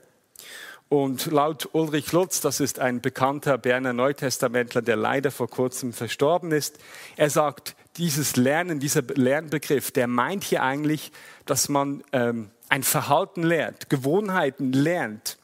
und 0.92 1.28
laut 1.28 1.70
Ulrich 1.72 2.12
Lutz, 2.12 2.42
das 2.42 2.60
ist 2.60 2.80
ein 2.80 3.00
bekannter 3.00 3.58
Berner 3.58 3.94
Neutestamentler, 3.94 4.82
der 4.82 4.98
leider 4.98 5.32
vor 5.32 5.50
kurzem 5.50 5.94
verstorben 5.94 6.52
ist, 6.52 6.80
er 7.16 7.30
sagt, 7.30 7.78
dieses 7.96 8.36
Lernen, 8.36 8.82
dieser 8.82 9.02
Lernbegriff, 9.02 9.92
der 9.92 10.08
meint 10.08 10.44
hier 10.44 10.64
eigentlich, 10.64 11.14
dass 11.46 11.70
man 11.70 12.04
ähm, 12.12 12.52
ein 12.68 12.84
Verhalten 12.84 13.42
lernt, 13.42 13.90
Gewohnheiten 13.90 14.74
lernt. 14.74 15.38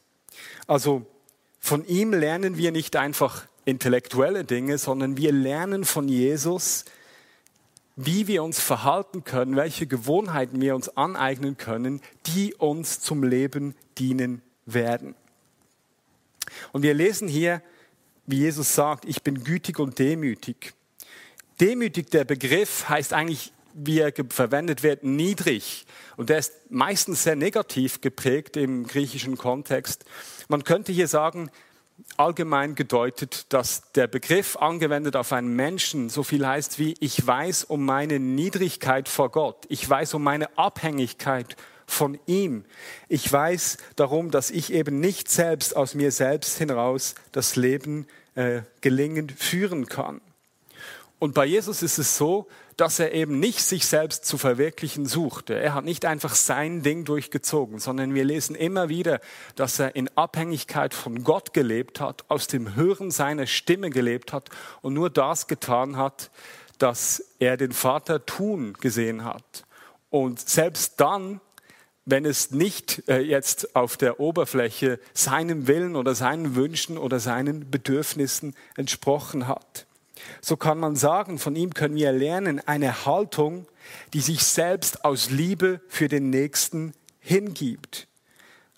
Also 0.68 1.06
von 1.62 1.86
ihm 1.86 2.12
lernen 2.12 2.58
wir 2.58 2.74
nicht 2.74 2.98
einfach 2.98 3.48
intellektuelle 3.64 4.44
Dinge, 4.44 4.78
sondern 4.78 5.16
wir 5.16 5.32
lernen 5.32 5.86
von 5.86 6.10
Jesus, 6.10 6.84
wie 7.96 8.28
wir 8.28 8.44
uns 8.44 8.60
verhalten 8.60 9.24
können, 9.24 9.56
welche 9.56 9.88
Gewohnheiten 9.88 10.60
wir 10.60 10.76
uns 10.76 10.90
aneignen 10.98 11.56
können, 11.56 12.02
die 12.26 12.54
uns 12.54 13.00
zum 13.00 13.24
Leben 13.24 13.76
dienen 13.98 14.42
werden. 14.66 15.16
Und 16.72 16.82
wir 16.82 16.94
lesen 16.94 17.28
hier, 17.28 17.62
wie 18.26 18.40
Jesus 18.40 18.76
sagt, 18.76 19.06
ich 19.06 19.24
bin 19.24 19.44
gütig 19.44 19.80
und 19.80 20.00
demütig. 20.00 20.74
Demütig, 21.60 22.12
der 22.12 22.26
Begriff 22.26 22.88
heißt 22.90 23.14
eigentlich, 23.14 23.52
wie 23.74 24.00
er 24.00 24.12
verwendet 24.30 24.84
wird, 24.84 25.04
niedrig. 25.04 25.86
Und 26.18 26.30
der 26.30 26.40
ist 26.40 26.54
meistens 26.70 27.24
sehr 27.24 27.36
negativ 27.36 28.02
geprägt 28.02 28.58
im 28.58 28.86
griechischen 28.86 29.38
Kontext. 29.38 30.06
Man 30.48 30.64
könnte 30.64 30.92
hier 30.92 31.08
sagen, 31.08 31.52
allgemein 32.16 32.76
gedeutet, 32.76 33.46
dass 33.54 33.92
der 33.94 34.08
Begriff 34.08 34.56
angewendet 34.58 35.16
auf 35.16 35.34
einen 35.34 35.56
Menschen 35.56 36.10
so 36.10 36.24
viel 36.24 36.46
heißt 36.46 36.80
wie, 36.80 36.96
ich 37.00 37.26
weiß 37.26 37.64
um 37.66 37.86
meine 37.86 38.20
Niedrigkeit 38.20 39.10
vor 39.10 39.32
Gott, 39.32 39.66
ich 39.70 39.88
weiß 39.88 40.14
um 40.14 40.24
meine 40.24 40.58
Abhängigkeit 40.58 41.56
von 41.88 42.20
ihm. 42.26 42.66
Ich 43.08 43.32
weiß 43.32 43.78
darum, 43.96 44.30
dass 44.30 44.52
ich 44.52 44.72
eben 44.74 45.00
nicht 45.00 45.32
selbst 45.32 45.76
aus 45.76 45.96
mir 45.96 46.12
selbst 46.12 46.58
hinaus 46.58 47.16
das 47.32 47.56
Leben 47.56 48.06
äh, 48.36 48.62
gelingend 48.82 49.32
führen 49.32 49.88
kann. 49.88 50.22
Und 51.20 51.34
bei 51.34 51.46
Jesus 51.46 51.82
ist 51.82 51.98
es 51.98 52.18
so, 52.18 52.48
dass 52.76 53.00
er 53.00 53.12
eben 53.12 53.40
nicht 53.40 53.62
sich 53.62 53.88
selbst 53.88 54.26
zu 54.26 54.38
verwirklichen 54.38 55.08
suchte. 55.08 55.56
Er 55.56 55.74
hat 55.74 55.84
nicht 55.84 56.06
einfach 56.06 56.36
sein 56.36 56.84
Ding 56.84 57.06
durchgezogen, 57.06 57.80
sondern 57.80 58.14
wir 58.14 58.24
lesen 58.24 58.56
immer 58.56 58.88
wieder, 58.88 59.20
dass 59.56 59.80
er 59.80 59.96
in 59.96 60.16
Abhängigkeit 60.16 60.94
von 60.94 61.24
Gott 61.24 61.54
gelebt 61.54 62.00
hat, 62.00 62.26
aus 62.28 62.46
dem 62.46 62.76
Hören 62.76 63.10
seiner 63.10 63.48
Stimme 63.48 63.90
gelebt 63.90 64.32
hat 64.32 64.52
und 64.84 64.94
nur 64.94 65.10
das 65.10 65.48
getan 65.48 65.98
hat, 65.98 66.30
dass 66.78 67.24
er 67.40 67.58
den 67.58 67.72
Vater 67.72 68.24
tun 68.28 68.74
gesehen 68.80 69.26
hat. 69.26 69.66
Und 70.12 70.40
selbst 70.40 71.00
dann, 71.00 71.42
wenn 72.08 72.26
es 72.26 72.52
nicht 72.52 73.04
äh, 73.10 73.20
jetzt 73.20 73.76
auf 73.76 73.98
der 73.98 74.22
Oberfläche 74.22 74.98
seinem 75.14 75.68
Willen 75.68 75.98
oder 75.98 76.16
seinen 76.16 76.56
Wünschen 76.56 76.98
oder 76.98 77.20
seinen 77.20 77.70
Bedürfnissen 77.70 78.56
entsprochen 78.78 79.48
hat. 79.48 79.86
So 80.42 80.56
kann 80.56 80.80
man 80.80 80.96
sagen, 80.96 81.38
von 81.38 81.56
ihm 81.58 81.74
können 81.74 81.96
wir 81.96 82.14
lernen, 82.14 82.66
eine 82.66 83.06
Haltung, 83.06 83.68
die 84.14 84.22
sich 84.22 84.44
selbst 84.44 85.04
aus 85.04 85.30
Liebe 85.32 85.82
für 85.90 86.08
den 86.08 86.30
Nächsten 86.30 86.94
hingibt. 87.20 88.08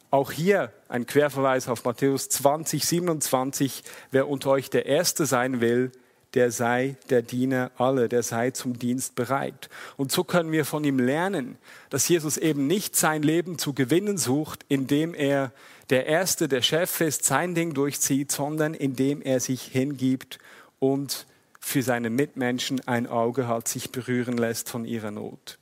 Auch 0.10 0.32
hier 0.32 0.74
ein 0.88 1.06
Querverweis 1.06 1.68
auf 1.68 1.86
Matthäus 1.86 2.30
20, 2.30 2.84
27. 2.84 3.84
Wer 4.10 4.28
unter 4.28 4.50
euch 4.50 4.72
der 4.72 4.88
Erste 4.88 5.28
sein 5.28 5.62
will, 5.62 5.92
der 6.34 6.52
sei 6.52 6.96
der 7.10 7.22
Diener 7.22 7.72
alle, 7.78 8.08
der 8.08 8.24
sei 8.24 8.52
zum 8.52 8.78
Dienst 8.78 9.16
bereit. 9.16 9.70
Und 9.98 10.12
so 10.12 10.24
können 10.24 10.52
wir 10.52 10.66
von 10.66 10.84
ihm 10.84 11.00
lernen, 11.00 11.58
dass 11.90 12.08
Jesus 12.08 12.38
eben 12.38 12.68
nicht 12.68 12.96
sein 12.96 13.24
Leben 13.24 13.58
zu 13.58 13.74
gewinnen 13.74 14.18
sucht, 14.18 14.66
indem 14.68 15.14
er 15.14 15.52
der 15.90 16.06
Erste, 16.06 16.48
der 16.48 16.62
Chef 16.62 17.02
ist, 17.02 17.26
sein 17.26 17.56
Ding 17.56 17.74
durchzieht, 17.74 18.32
sondern 18.32 18.76
indem 18.76 19.22
er 19.22 19.40
sich 19.40 19.64
hingibt 19.64 20.38
und 20.78 21.26
für 21.60 21.82
seine 21.82 22.10
Mitmenschen 22.10 22.80
ein 22.88 23.08
Auge 23.08 23.48
hat, 23.48 23.68
sich 23.68 23.92
berühren 23.92 24.38
lässt 24.38 24.70
von 24.70 24.86
ihrer 24.86 25.12
Not. 25.12 25.58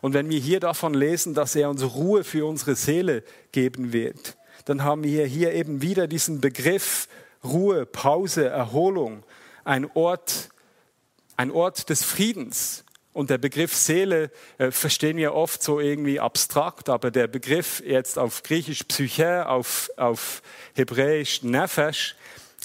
Und 0.00 0.14
wenn 0.14 0.30
wir 0.30 0.38
hier 0.38 0.60
davon 0.60 0.94
lesen, 0.94 1.34
dass 1.34 1.56
er 1.56 1.68
uns 1.68 1.82
Ruhe 1.82 2.22
für 2.22 2.46
unsere 2.46 2.76
Seele 2.76 3.24
geben 3.50 3.92
wird, 3.92 4.36
dann 4.66 4.84
haben 4.84 5.02
wir 5.02 5.26
hier 5.26 5.52
eben 5.52 5.82
wieder 5.82 6.06
diesen 6.06 6.40
Begriff 6.40 7.08
Ruhe, 7.42 7.84
Pause, 7.84 8.48
Erholung 8.48 9.24
ein 9.64 9.90
Ort, 9.94 10.50
ein 11.36 11.50
Ort 11.50 11.90
des 11.90 12.04
Friedens. 12.04 12.84
Und 13.12 13.30
der 13.30 13.38
Begriff 13.38 13.74
Seele 13.74 14.30
äh, 14.58 14.72
verstehen 14.72 15.16
wir 15.16 15.34
oft 15.34 15.62
so 15.62 15.78
irgendwie 15.78 16.18
abstrakt, 16.18 16.88
aber 16.88 17.12
der 17.12 17.28
Begriff 17.28 17.80
jetzt 17.86 18.18
auf 18.18 18.42
Griechisch 18.42 18.82
Psyche, 18.84 19.48
auf, 19.48 19.88
auf 19.96 20.42
Hebräisch 20.74 21.44
Nefesh, 21.44 22.16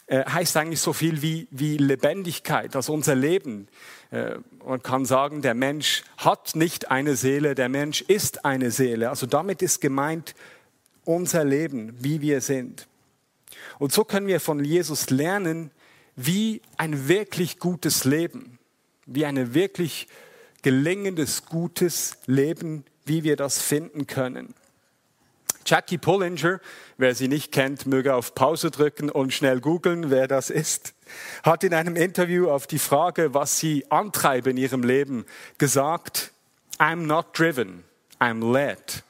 äh, 0.07 0.25
heißt 0.25 0.57
eigentlich 0.57 0.81
so 0.81 0.91
viel 0.91 1.21
wie, 1.21 1.47
wie 1.51 1.77
Lebendigkeit, 1.77 2.75
also 2.75 2.93
unser 2.93 3.13
Leben. 3.13 3.67
Äh, 4.09 4.37
man 4.65 4.81
kann 4.81 5.05
sagen, 5.05 5.43
der 5.43 5.53
Mensch 5.53 6.03
hat 6.17 6.55
nicht 6.55 6.89
eine 6.89 7.15
Seele, 7.15 7.53
der 7.53 7.69
Mensch 7.69 8.01
ist 8.01 8.43
eine 8.43 8.71
Seele. 8.71 9.11
Also 9.11 9.27
damit 9.27 9.61
ist 9.61 9.81
gemeint 9.81 10.33
unser 11.05 11.43
Leben, 11.43 11.95
wie 11.99 12.21
wir 12.21 12.41
sind. 12.41 12.87
Und 13.77 13.93
so 13.93 14.03
können 14.03 14.25
wir 14.25 14.39
von 14.39 14.63
Jesus 14.63 15.11
lernen, 15.11 15.69
wie 16.21 16.61
ein 16.75 17.07
wirklich 17.07 17.59
gutes 17.59 18.03
Leben, 18.03 18.59
wie 19.05 19.25
ein 19.25 19.53
wirklich 19.53 20.09
gelingendes, 20.63 21.45
gutes 21.45 22.17
Leben, 22.25 22.83
wie 23.05 23.23
wir 23.23 23.37
das 23.37 23.61
finden 23.61 24.05
können. 24.05 24.53
Jackie 25.65 25.97
Pullinger, 25.97 26.59
wer 26.97 27.15
sie 27.15 27.29
nicht 27.29 27.53
kennt, 27.53 27.85
möge 27.85 28.15
auf 28.15 28.35
Pause 28.35 28.69
drücken 28.69 29.09
und 29.09 29.33
schnell 29.33 29.61
googeln, 29.61 30.09
wer 30.09 30.27
das 30.27 30.49
ist, 30.49 30.93
hat 31.43 31.63
in 31.63 31.73
einem 31.73 31.95
Interview 31.95 32.49
auf 32.49 32.67
die 32.67 32.79
Frage, 32.79 33.33
was 33.33 33.57
sie 33.57 33.89
antreibe 33.89 34.49
in 34.49 34.57
ihrem 34.57 34.83
Leben, 34.83 35.25
gesagt, 35.57 36.33
I'm 36.79 37.05
not 37.05 37.27
driven, 37.37 37.85
I'm 38.19 38.51
led. 38.51 39.03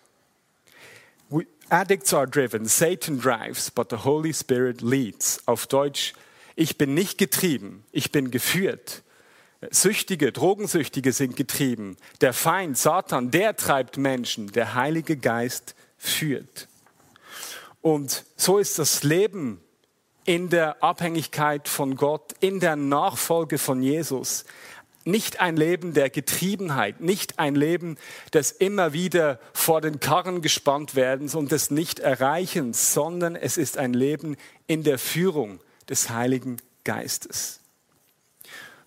Addicts 1.72 2.14
are 2.14 2.28
driven, 2.28 2.66
Satan 2.66 3.20
drives, 3.20 3.72
but 3.72 3.90
the 3.90 4.04
Holy 4.04 4.34
Spirit 4.34 4.82
leads. 4.82 5.40
Auf 5.48 5.68
Deutsch, 5.68 6.14
ich 6.60 6.78
bin 6.78 6.94
nicht 6.94 7.18
getrieben, 7.18 7.86
ich 7.94 8.12
bin 8.12 8.32
geführt. 8.32 9.04
Süchtige, 9.72 10.34
Drogensüchtige 10.34 11.14
sind 11.14 11.38
getrieben. 11.38 11.96
Der 12.20 12.34
Feind, 12.34 12.78
Satan, 12.78 13.32
der 13.32 13.56
treibt 13.56 13.96
Menschen. 13.96 14.52
Der 14.52 14.74
Heilige 14.74 15.16
Geist 15.16 15.74
führt. 15.98 16.68
Und 17.80 18.26
so 18.36 18.58
ist 18.58 18.78
das 18.78 19.04
Leben 19.04 19.62
in 20.26 20.50
der 20.50 20.84
Abhängigkeit 20.84 21.70
von 21.70 21.96
Gott, 21.96 22.34
in 22.42 22.60
der 22.60 22.76
Nachfolge 22.76 23.58
von 23.58 23.82
Jesus 23.82 24.44
nicht 25.06 25.40
ein 25.40 25.56
Leben 25.56 25.94
der 25.94 26.10
Getriebenheit, 26.10 27.00
nicht 27.00 27.40
ein 27.40 27.56
Leben 27.56 27.98
des 28.34 28.52
immer 28.52 28.92
wieder 28.92 29.40
vor 29.54 29.80
den 29.80 30.02
Karren 30.02 30.42
gespannt 30.42 30.94
werdens 30.94 31.36
und 31.36 31.54
des 31.54 31.72
Nicht-Erreichens, 31.72 32.94
sondern 32.94 33.38
es 33.38 33.58
ist 33.58 33.78
ein 33.78 33.94
Leben 33.94 34.36
in 34.68 34.84
der 34.84 35.00
Führung 35.00 35.62
des 35.90 36.10
Heiligen 36.10 36.58
Geistes. 36.84 37.60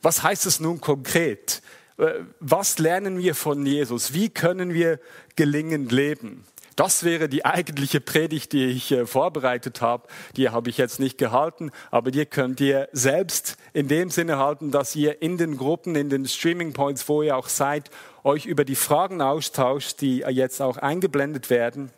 Was 0.00 0.22
heißt 0.22 0.46
es 0.46 0.60
nun 0.60 0.80
konkret? 0.80 1.62
Äh, 1.98 2.20
was 2.40 2.78
lernen 2.78 3.18
wir 3.18 3.34
von 3.34 3.64
Jesus? 3.64 4.12
Wie 4.12 4.28
können 4.28 4.74
wir 4.74 4.98
gelingend 5.36 5.92
leben? 5.92 6.44
Das 6.76 7.04
wäre 7.04 7.28
die 7.28 7.44
eigentliche 7.44 8.00
Predigt, 8.00 8.52
die 8.52 8.64
ich 8.66 8.90
äh, 8.92 9.06
vorbereitet 9.06 9.80
habe. 9.80 10.08
Die 10.36 10.48
habe 10.48 10.70
ich 10.70 10.78
jetzt 10.78 11.00
nicht 11.00 11.18
gehalten, 11.18 11.70
aber 11.90 12.10
die 12.10 12.24
könnt 12.24 12.60
ihr 12.60 12.88
selbst 12.92 13.56
in 13.72 13.88
dem 13.88 14.10
Sinne 14.10 14.38
halten, 14.38 14.70
dass 14.70 14.96
ihr 14.96 15.20
in 15.22 15.36
den 15.36 15.56
Gruppen, 15.56 15.94
in 15.94 16.08
den 16.08 16.26
Streaming 16.26 16.72
Points, 16.72 17.08
wo 17.08 17.22
ihr 17.22 17.36
auch 17.36 17.48
seid, 17.48 17.90
euch 18.24 18.46
über 18.46 18.64
die 18.64 18.76
Fragen 18.76 19.20
austauscht, 19.20 20.00
die 20.00 20.18
jetzt 20.18 20.62
auch 20.62 20.78
eingeblendet 20.78 21.50
werden. 21.50 21.90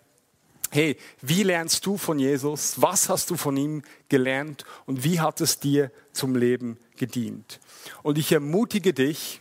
Hey, 0.75 0.97
wie 1.21 1.45
lernst 1.45 1.87
du 1.87 1.97
von 1.97 2.19
Jesus? 2.19 2.83
Was 2.83 3.09
hast 3.09 3.31
du 3.31 3.37
von 3.37 3.57
ihm 3.57 3.83
gelernt? 4.09 4.65
Und 4.87 5.05
wie 5.05 5.21
hat 5.21 5.41
es 5.41 5.61
dir 5.61 5.93
zum 6.13 6.35
Leben 6.35 6.79
gedient? 6.97 7.61
Und 8.03 8.19
ich 8.19 8.33
ermutige 8.33 8.93
dich, 8.93 9.41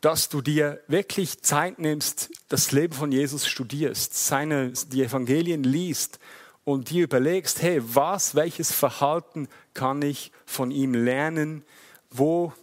dass 0.00 0.30
du 0.30 0.40
dir 0.40 0.80
wirklich 0.88 1.42
Zeit 1.42 1.78
nimmst, 1.78 2.30
das 2.48 2.72
Leben 2.72 2.94
von 2.94 3.12
Jesus 3.12 3.46
studierst, 3.46 4.14
seine, 4.14 4.72
die 4.72 5.02
Evangelien 5.02 5.62
liest 5.62 6.18
und 6.64 6.88
dir 6.88 7.04
überlegst, 7.04 7.60
hey, 7.60 7.82
was, 7.84 8.34
welches 8.34 8.72
Verhalten 8.72 9.46
kann 9.74 10.00
ich 10.00 10.32
von 10.46 10.70
ihm 10.70 10.94
lernen? 10.94 11.64
Wo, 12.10 12.54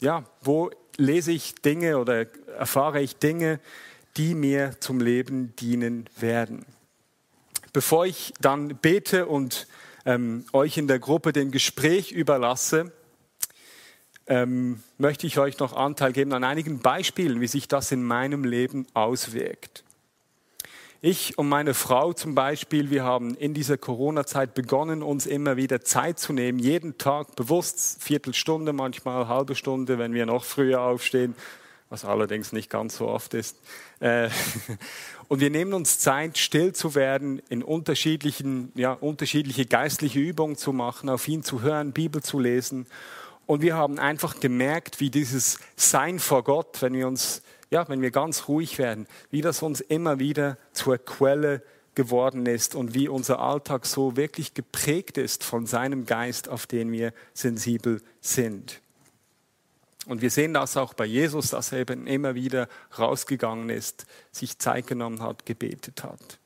ja, 0.00 0.22
wo 0.40 0.70
lese 0.96 1.32
ich 1.32 1.56
Dinge 1.56 1.98
oder 1.98 2.26
erfahre 2.56 3.02
ich 3.02 3.16
Dinge, 3.16 3.58
die 4.16 4.36
mir 4.36 4.76
zum 4.78 5.00
Leben 5.00 5.56
dienen 5.56 6.08
werden? 6.16 6.64
Bevor 7.78 8.06
ich 8.06 8.34
dann 8.40 8.76
bete 8.82 9.26
und 9.26 9.68
ähm, 10.04 10.44
euch 10.52 10.78
in 10.78 10.88
der 10.88 10.98
Gruppe 10.98 11.32
den 11.32 11.52
Gespräch 11.52 12.10
überlasse, 12.10 12.90
ähm, 14.26 14.82
möchte 14.96 15.28
ich 15.28 15.38
euch 15.38 15.60
noch 15.60 15.76
Anteil 15.76 16.12
geben 16.12 16.32
an 16.32 16.42
einigen 16.42 16.80
Beispielen, 16.80 17.40
wie 17.40 17.46
sich 17.46 17.68
das 17.68 17.92
in 17.92 18.02
meinem 18.02 18.42
Leben 18.42 18.88
auswirkt. 18.94 19.84
Ich 21.02 21.38
und 21.38 21.48
meine 21.48 21.72
Frau 21.72 22.12
zum 22.12 22.34
Beispiel, 22.34 22.90
wir 22.90 23.04
haben 23.04 23.36
in 23.36 23.54
dieser 23.54 23.78
Corona-Zeit 23.78 24.54
begonnen, 24.54 25.04
uns 25.04 25.26
immer 25.26 25.56
wieder 25.56 25.80
Zeit 25.80 26.18
zu 26.18 26.32
nehmen, 26.32 26.58
jeden 26.58 26.98
Tag 26.98 27.36
bewusst, 27.36 28.02
Viertelstunde, 28.02 28.72
manchmal 28.72 29.28
halbe 29.28 29.54
Stunde, 29.54 29.98
wenn 29.98 30.14
wir 30.14 30.26
noch 30.26 30.42
früher 30.42 30.80
aufstehen, 30.80 31.36
was 31.90 32.04
allerdings 32.04 32.52
nicht 32.52 32.70
ganz 32.70 32.96
so 32.96 33.08
oft 33.08 33.34
ist. 33.34 33.56
Äh, 34.00 34.28
und 35.28 35.40
wir 35.40 35.50
nehmen 35.50 35.72
uns 35.72 35.98
Zeit, 35.98 36.38
still 36.38 36.72
zu 36.72 36.94
werden, 36.94 37.40
in 37.48 37.62
unterschiedlichen, 37.62 38.72
ja, 38.74 38.92
unterschiedliche 38.92 39.66
geistliche 39.66 40.20
Übungen 40.20 40.56
zu 40.56 40.72
machen, 40.72 41.08
auf 41.08 41.26
ihn 41.28 41.42
zu 41.42 41.62
hören, 41.62 41.92
Bibel 41.92 42.22
zu 42.22 42.38
lesen. 42.38 42.86
Und 43.46 43.62
wir 43.62 43.76
haben 43.76 43.98
einfach 43.98 44.40
gemerkt, 44.40 45.00
wie 45.00 45.10
dieses 45.10 45.58
Sein 45.76 46.18
vor 46.18 46.44
Gott, 46.44 46.82
wenn 46.82 46.92
wir 46.92 47.08
uns, 47.08 47.42
ja, 47.70 47.88
wenn 47.88 48.02
wir 48.02 48.10
ganz 48.10 48.48
ruhig 48.48 48.78
werden, 48.78 49.06
wie 49.30 49.40
das 49.40 49.62
uns 49.62 49.80
immer 49.80 50.18
wieder 50.18 50.58
zur 50.72 50.98
Quelle 50.98 51.62
geworden 51.94 52.46
ist 52.46 52.74
und 52.74 52.94
wie 52.94 53.08
unser 53.08 53.40
Alltag 53.40 53.86
so 53.86 54.16
wirklich 54.16 54.54
geprägt 54.54 55.18
ist 55.18 55.42
von 55.42 55.66
seinem 55.66 56.06
Geist, 56.06 56.48
auf 56.48 56.66
den 56.66 56.92
wir 56.92 57.12
sensibel 57.32 58.02
sind. 58.20 58.80
Und 60.08 60.22
wir 60.22 60.30
sehen 60.30 60.54
das 60.54 60.78
auch 60.78 60.94
bei 60.94 61.04
Jesus, 61.04 61.50
dass 61.50 61.70
er 61.70 61.80
eben 61.80 62.06
immer 62.06 62.34
wieder 62.34 62.66
rausgegangen 62.98 63.68
ist, 63.68 64.06
sich 64.32 64.58
Zeit 64.58 64.86
genommen 64.86 65.22
hat, 65.22 65.44
gebetet 65.44 66.02
hat. 66.02 66.38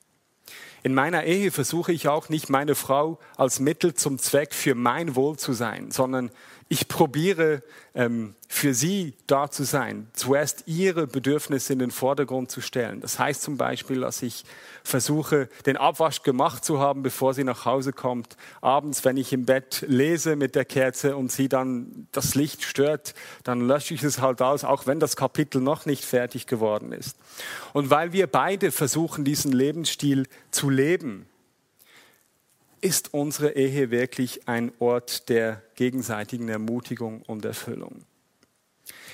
In 0.83 0.95
meiner 0.95 1.23
Ehe 1.25 1.52
versuche 1.52 1.92
ich 1.92 2.09
auch 2.09 2.28
nicht 2.28 2.50
meine 2.50 2.75
Frau 2.75 3.21
als 3.37 3.61
Mittel 3.61 3.95
zum 3.95 4.19
Zweck 4.19 4.52
für 4.52 4.75
mein 4.75 5.15
Wohl 5.15 5.37
zu 5.39 5.52
sein, 5.52 5.93
sondern 5.93 6.32
ich 6.73 6.89
probiere 6.89 7.61
ähm, 7.95 8.35
für 8.49 8.73
sie 8.73 9.13
da 9.26 9.50
zu 9.50 9.63
sein, 9.63 10.08
zuerst 10.15 10.65
ihre 10.65 11.06
Bedürfnisse 11.06 11.75
in 11.75 11.80
den 11.80 11.91
Vordergrund 11.91 12.50
zu 12.50 12.63
stellen. 12.63 13.02
Das 13.02 13.19
heißt 13.19 13.43
zum 13.43 13.58
Beispiel, 13.58 14.00
dass 14.00 14.23
ich 14.23 14.45
versuche, 14.82 15.50
den 15.67 15.76
Abwasch 15.76 16.23
gemacht 16.23 16.65
zu 16.65 16.80
haben, 16.80 17.02
bevor 17.02 17.35
sie 17.35 17.45
nach 17.45 17.67
Hause 17.67 17.93
kommt. 17.93 18.39
Abends, 18.63 19.04
wenn 19.04 19.19
ich 19.19 19.35
im 19.35 19.45
Bett 19.45 19.85
lese 19.87 20.35
mit 20.35 20.54
der 20.54 20.65
Kerze 20.65 21.15
und 21.15 21.30
sie 21.30 21.50
dann 21.50 22.08
das 22.11 22.35
Licht 22.35 22.63
stört, 22.63 23.13
dann 23.45 23.69
lösche 23.69 23.93
ich 23.93 24.02
es 24.02 24.23
halt 24.23 24.41
aus, 24.41 24.65
auch 24.65 24.87
wenn 24.87 24.99
das 24.99 25.15
Kapitel 25.15 25.61
noch 25.61 25.85
nicht 25.85 26.06
fertig 26.06 26.47
geworden 26.47 26.93
ist. 26.93 27.19
Und 27.75 27.91
weil 27.91 28.15
wir 28.15 28.28
beide 28.28 28.73
versuchen, 28.73 29.26
diesen 29.26 29.52
Lebensstil 29.52 30.26
zu 30.50 30.71
leben, 30.71 31.26
ist 32.82 33.14
unsere 33.14 33.52
Ehe 33.52 33.90
wirklich 33.90 34.47
ein 34.49 34.73
Ort 34.78 35.28
der 35.30 35.62
gegenseitigen 35.76 36.49
Ermutigung 36.49 37.23
und 37.23 37.45
Erfüllung. 37.45 38.04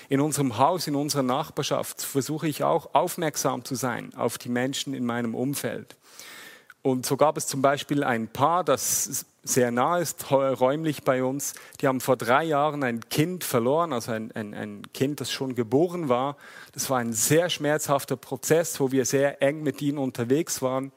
In 0.08 0.20
unserem 0.20 0.56
Haus, 0.56 0.86
in 0.86 0.94
unserer 0.94 1.22
Nachbarschaft 1.22 2.02
versuche 2.02 2.48
ich 2.48 2.64
auch 2.64 2.94
aufmerksam 2.94 3.64
zu 3.64 3.74
sein 3.74 4.14
auf 4.14 4.38
die 4.38 4.48
Menschen 4.48 4.94
in 4.94 5.04
meinem 5.04 5.34
Umfeld. 5.34 5.96
Und 6.80 7.04
so 7.04 7.18
gab 7.18 7.36
es 7.36 7.46
zum 7.46 7.60
Beispiel 7.60 8.02
ein 8.02 8.28
Paar, 8.28 8.64
das 8.64 9.26
sehr 9.42 9.70
nah 9.70 9.98
ist, 9.98 10.30
räumlich 10.30 11.02
bei 11.02 11.22
uns. 11.22 11.54
Die 11.80 11.88
haben 11.88 12.00
vor 12.00 12.16
drei 12.16 12.44
Jahren 12.44 12.82
ein 12.82 13.08
Kind 13.10 13.44
verloren, 13.44 13.92
also 13.92 14.12
ein, 14.12 14.32
ein, 14.32 14.54
ein 14.54 14.82
Kind, 14.94 15.20
das 15.20 15.30
schon 15.30 15.54
geboren 15.54 16.08
war. 16.08 16.36
Das 16.72 16.88
war 16.88 16.98
ein 16.98 17.12
sehr 17.12 17.50
schmerzhafter 17.50 18.16
Prozess, 18.16 18.80
wo 18.80 18.92
wir 18.92 19.04
sehr 19.04 19.42
eng 19.42 19.62
mit 19.62 19.82
ihnen 19.82 19.98
unterwegs 19.98 20.62
waren. 20.62 20.92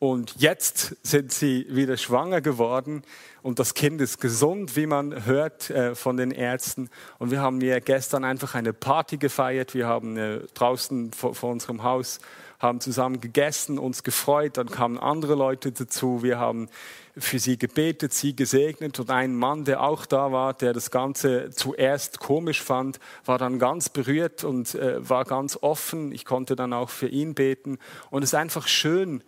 Und 0.00 0.36
jetzt 0.38 0.96
sind 1.02 1.30
sie 1.30 1.66
wieder 1.68 1.98
schwanger 1.98 2.40
geworden 2.40 3.02
und 3.42 3.58
das 3.58 3.74
Kind 3.74 4.00
ist 4.00 4.18
gesund, 4.18 4.74
wie 4.74 4.86
man 4.86 5.26
hört 5.26 5.68
äh, 5.68 5.94
von 5.94 6.16
den 6.16 6.30
Ärzten. 6.30 6.88
Und 7.18 7.30
wir 7.30 7.42
haben 7.42 7.60
hier 7.60 7.78
gestern 7.82 8.24
einfach 8.24 8.54
eine 8.54 8.72
Party 8.72 9.18
gefeiert. 9.18 9.74
Wir 9.74 9.86
haben 9.86 10.16
äh, 10.16 10.40
draußen 10.54 11.12
vor, 11.12 11.50
unserem 11.50 11.82
Haus 11.82 12.18
haben 12.58 12.80
zusammen 12.80 13.20
gegessen, 13.20 13.78
uns 13.78 14.02
gefreut. 14.02 14.56
Dann 14.56 14.70
kamen 14.70 14.98
andere 14.98 15.34
Leute 15.34 15.70
dazu. 15.70 16.22
Wir 16.22 16.38
haben 16.38 16.70
für 17.14 17.38
sie 17.38 17.58
gebetet, 17.58 18.14
sie 18.14 18.34
gesegnet. 18.34 18.98
Und 19.00 19.10
ein 19.10 19.36
Mann, 19.36 19.66
der 19.66 19.82
auch 19.82 20.06
da 20.06 20.32
war, 20.32 20.54
der 20.54 20.72
das 20.72 20.90
Ganze 20.90 21.50
zuerst 21.50 22.20
komisch 22.20 22.62
fand, 22.62 23.00
war 23.26 23.36
dann 23.36 23.58
ganz 23.58 23.90
berührt 23.90 24.44
und 24.44 24.74
äh, 24.74 25.06
war 25.06 25.26
ganz 25.26 25.58
offen. 25.60 26.10
Ich 26.10 26.24
konnte 26.24 26.56
dann 26.56 26.72
auch 26.72 26.88
für 26.88 27.08
ihn 27.08 27.34
beten. 27.34 27.78
Und 28.08 28.22
es 28.22 28.30
ist 28.30 28.38
einfach 28.38 28.66
schön, 28.66 29.22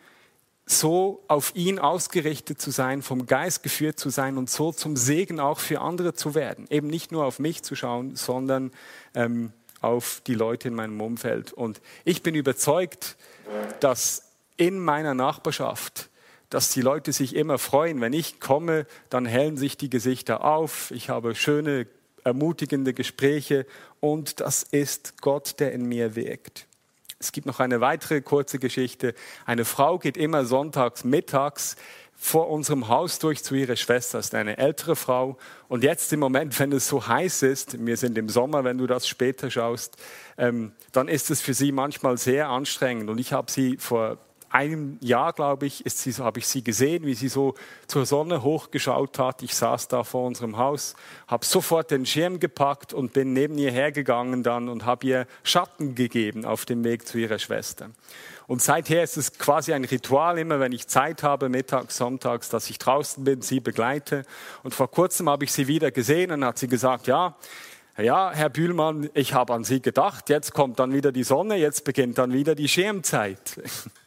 so 0.79 1.23
auf 1.29 1.55
ihn 1.55 1.79
ausgerichtet 1.79 2.61
zu 2.61 2.71
sein, 2.71 3.03
vom 3.03 3.27
Geist 3.27 3.63
geführt 3.63 3.99
zu 3.99 4.11
sein 4.11 4.39
und 4.39 4.51
so 4.51 4.73
zum 4.73 4.97
Segen 4.97 5.41
auch 5.41 5.61
für 5.61 5.81
andere 5.81 6.15
zu 6.15 6.35
werden. 6.35 6.67
Eben 6.71 6.89
nicht 6.89 7.13
nur 7.13 7.25
auf 7.25 7.39
mich 7.39 7.63
zu 7.63 7.75
schauen, 7.75 8.17
sondern 8.17 8.73
ähm, 9.15 9.53
auf 9.81 10.23
die 10.27 10.35
Leute 10.35 10.69
in 10.69 10.75
meinem 10.75 11.01
Umfeld. 11.01 11.53
Und 11.53 11.81
ich 12.05 12.23
bin 12.23 12.35
überzeugt, 12.35 13.17
dass 13.81 14.31
in 14.57 14.79
meiner 14.79 15.15
Nachbarschaft, 15.15 16.09
dass 16.51 16.71
die 16.71 16.83
Leute 16.83 17.13
sich 17.13 17.35
immer 17.35 17.59
freuen. 17.59 18.01
Wenn 18.01 18.13
ich 18.13 18.41
komme, 18.41 18.87
dann 19.11 19.27
hellen 19.27 19.57
sich 19.57 19.77
die 19.77 19.91
Gesichter 19.91 20.45
auf. 20.45 20.91
Ich 20.91 21.09
habe 21.09 21.35
schöne, 21.35 21.87
ermutigende 22.25 22.95
Gespräche 22.95 23.67
und 24.01 24.41
das 24.41 24.63
ist 24.63 25.21
Gott, 25.21 25.59
der 25.59 25.73
in 25.73 25.87
mir 25.87 26.15
wirkt. 26.15 26.67
Es 27.23 27.33
gibt 27.33 27.47
noch 27.47 27.61
eine 27.61 27.81
weitere 27.81 28.21
kurze 28.21 28.59
Geschichte. 28.59 29.15
Eine 29.47 29.65
Frau 29.65 29.99
geht 29.99 30.17
immer 30.17 30.45
sonntags 30.45 31.05
mittags 31.05 31.77
vor 32.17 32.51
unserem 32.51 32.89
Haus 32.89 33.19
durch 33.19 33.43
zu 33.43 33.55
ihrer 33.55 33.77
Schwester. 33.77 34.19
Das 34.19 34.27
ist 34.27 34.35
eine 34.35 34.59
ältere 34.59 34.97
Frau. 34.97 35.39
Und 35.69 35.85
jetzt 35.85 36.13
im 36.13 36.21
Moment, 36.21 36.59
wenn 36.59 36.73
es 36.73 36.89
so 36.89 37.07
heiß 37.07 37.43
ist, 37.43 37.85
wir 37.85 37.97
sind 37.97 38.19
im 38.19 38.29
Sommer, 38.29 38.65
wenn 38.65 38.79
du 38.79 38.87
das 38.87 39.07
später 39.07 39.51
schaust, 39.51 39.97
ähm, 40.37 40.73
dann 40.91 41.09
ist 41.09 41.31
es 41.31 41.41
für 41.41 41.55
sie 41.55 41.73
manchmal 41.73 42.19
sehr 42.19 42.49
anstrengend. 42.49 43.09
Und 43.09 43.19
ich 43.19 43.33
habe 43.33 43.51
sie 43.51 43.77
vor 43.77 44.19
einem 44.53 44.99
Jahr, 45.01 45.33
glaube 45.33 45.67
ich, 45.67 45.85
habe 46.19 46.39
ich 46.39 46.47
sie 46.47 46.63
gesehen, 46.63 47.05
wie 47.07 47.15
sie 47.15 47.29
so 47.29 47.55
zur 47.87 48.07
Sonne 48.07 48.43
hochgeschaut 48.43 49.19
hat. 49.19 49.43
Ich 49.43 49.55
saß 49.55 49.89
da 49.89 50.05
vor 50.05 50.27
unserem 50.27 50.59
Haus, 50.59 50.95
habe 51.27 51.45
sofort 51.45 51.91
den 51.91 52.07
Schirm 52.07 52.39
gepackt 52.39 52.93
und 52.93 53.13
bin 53.13 53.33
neben 53.33 53.57
ihr 53.59 53.71
hergegangen 53.71 54.43
dann 54.43 54.69
und 54.69 54.85
habe 54.85 55.07
ihr 55.07 55.27
Schatten 55.43 55.95
gegeben 55.95 56.45
auf 56.45 56.65
dem 56.65 56.85
Weg 56.85 57.07
zu 57.07 57.19
ihrer 57.19 57.39
Schwester. 57.39 57.91
Und 58.47 58.61
seither 58.61 59.03
ist 59.03 59.17
es 59.17 59.39
quasi 59.39 59.73
ein 59.73 59.85
Ritual, 59.85 60.39
immer 60.39 60.61
wenn 60.61 60.73
ich 60.73 60.87
Zeit 60.87 61.23
habe, 61.23 61.49
mittags, 61.49 61.97
sonntags, 61.97 62.49
dass 62.49 62.69
ich 62.69 62.79
draußen 62.79 63.25
bin, 63.25 63.41
sie 63.41 63.61
begleite. 63.61 64.25
Und 64.63 64.75
vor 64.75 64.91
kurzem 64.91 65.31
habe 65.31 65.45
ich 65.45 65.53
sie 65.53 65.69
wieder 65.69 65.91
gesehen 65.91 66.31
und 66.33 66.45
hat 66.45 66.59
sie 66.59 66.69
gesagt, 66.69 67.07
ja, 67.07 67.37
ja, 67.99 68.31
Herr 68.33 68.49
Bühlmann, 68.49 69.11
ich 69.13 69.35
habe 69.35 69.53
an 69.53 69.65
Sie 69.65 69.83
gedacht, 69.83 70.31
jetzt 70.31 70.55
kommt 70.55 70.79
dann 70.79 70.95
wieder 70.95 71.13
die 71.13 71.25
Sonne, 71.25 71.57
jetzt 71.57 71.85
beginnt 71.85 72.17
dann 72.17 72.33
wieder 72.33 72.55
die 72.55 72.69
Schirmzeit. 72.69 73.61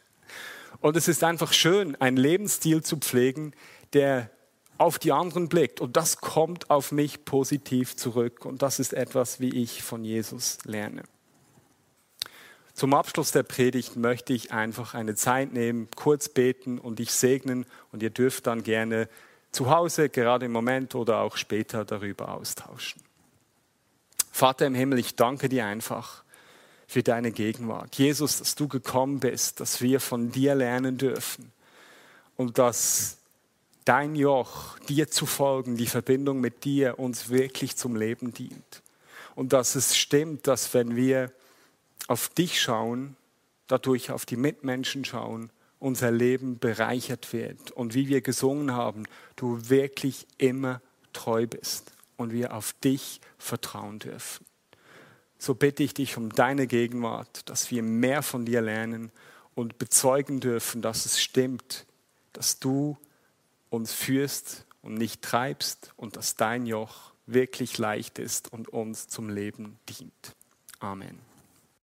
Und 0.80 0.96
es 0.96 1.08
ist 1.08 1.24
einfach 1.24 1.52
schön, 1.52 2.00
einen 2.00 2.16
Lebensstil 2.16 2.82
zu 2.82 2.96
pflegen, 2.98 3.52
der 3.92 4.30
auf 4.78 4.98
die 4.98 5.12
anderen 5.12 5.48
blickt. 5.48 5.80
Und 5.80 5.96
das 5.96 6.18
kommt 6.20 6.70
auf 6.70 6.92
mich 6.92 7.24
positiv 7.24 7.96
zurück. 7.96 8.44
Und 8.44 8.62
das 8.62 8.78
ist 8.78 8.92
etwas, 8.92 9.40
wie 9.40 9.62
ich 9.62 9.82
von 9.82 10.04
Jesus 10.04 10.58
lerne. 10.64 11.02
Zum 12.74 12.92
Abschluss 12.92 13.32
der 13.32 13.42
Predigt 13.42 13.96
möchte 13.96 14.34
ich 14.34 14.52
einfach 14.52 14.92
eine 14.92 15.14
Zeit 15.14 15.52
nehmen, 15.52 15.88
kurz 15.96 16.28
beten 16.28 16.78
und 16.78 16.98
dich 16.98 17.10
segnen. 17.10 17.64
Und 17.90 18.02
ihr 18.02 18.10
dürft 18.10 18.46
dann 18.46 18.62
gerne 18.62 19.08
zu 19.50 19.70
Hause, 19.70 20.10
gerade 20.10 20.44
im 20.44 20.52
Moment 20.52 20.94
oder 20.94 21.20
auch 21.20 21.38
später 21.38 21.86
darüber 21.86 22.34
austauschen. 22.34 23.00
Vater 24.30 24.66
im 24.66 24.74
Himmel, 24.74 24.98
ich 24.98 25.16
danke 25.16 25.48
dir 25.48 25.64
einfach 25.64 26.22
für 26.86 27.02
deine 27.02 27.32
Gegenwart. 27.32 27.96
Jesus, 27.96 28.38
dass 28.38 28.54
du 28.54 28.68
gekommen 28.68 29.20
bist, 29.20 29.60
dass 29.60 29.80
wir 29.80 30.00
von 30.00 30.30
dir 30.30 30.54
lernen 30.54 30.98
dürfen 30.98 31.52
und 32.36 32.58
dass 32.58 33.18
dein 33.84 34.14
Joch, 34.14 34.78
dir 34.80 35.08
zu 35.10 35.26
folgen, 35.26 35.76
die 35.76 35.86
Verbindung 35.86 36.40
mit 36.40 36.64
dir 36.64 36.98
uns 36.98 37.28
wirklich 37.28 37.76
zum 37.76 37.96
Leben 37.96 38.32
dient. 38.32 38.82
Und 39.34 39.52
dass 39.52 39.74
es 39.74 39.96
stimmt, 39.96 40.46
dass 40.46 40.72
wenn 40.74 40.96
wir 40.96 41.32
auf 42.08 42.28
dich 42.28 42.60
schauen, 42.60 43.16
dadurch 43.66 44.10
auf 44.10 44.24
die 44.24 44.36
Mitmenschen 44.36 45.04
schauen, 45.04 45.50
unser 45.78 46.10
Leben 46.10 46.58
bereichert 46.58 47.32
wird. 47.32 47.70
Und 47.72 47.94
wie 47.94 48.08
wir 48.08 48.22
gesungen 48.22 48.72
haben, 48.72 49.04
du 49.34 49.68
wirklich 49.68 50.26
immer 50.38 50.80
treu 51.12 51.46
bist 51.46 51.92
und 52.16 52.32
wir 52.32 52.54
auf 52.54 52.72
dich 52.82 53.20
vertrauen 53.38 53.98
dürfen 53.98 54.46
so 55.38 55.54
bitte 55.54 55.82
ich 55.82 55.94
dich 55.94 56.16
um 56.16 56.30
deine 56.30 56.66
Gegenwart, 56.66 57.48
dass 57.48 57.70
wir 57.70 57.82
mehr 57.82 58.22
von 58.22 58.44
dir 58.44 58.60
lernen 58.60 59.10
und 59.54 59.78
bezeugen 59.78 60.40
dürfen, 60.40 60.82
dass 60.82 61.06
es 61.06 61.20
stimmt, 61.20 61.86
dass 62.32 62.58
du 62.58 62.96
uns 63.70 63.92
führst 63.92 64.66
und 64.82 64.94
nicht 64.94 65.22
treibst 65.22 65.92
und 65.96 66.16
dass 66.16 66.36
dein 66.36 66.66
Joch 66.66 67.12
wirklich 67.26 67.78
leicht 67.78 68.18
ist 68.18 68.52
und 68.52 68.68
uns 68.68 69.08
zum 69.08 69.28
Leben 69.28 69.78
dient. 69.88 70.36
Amen. 70.78 71.18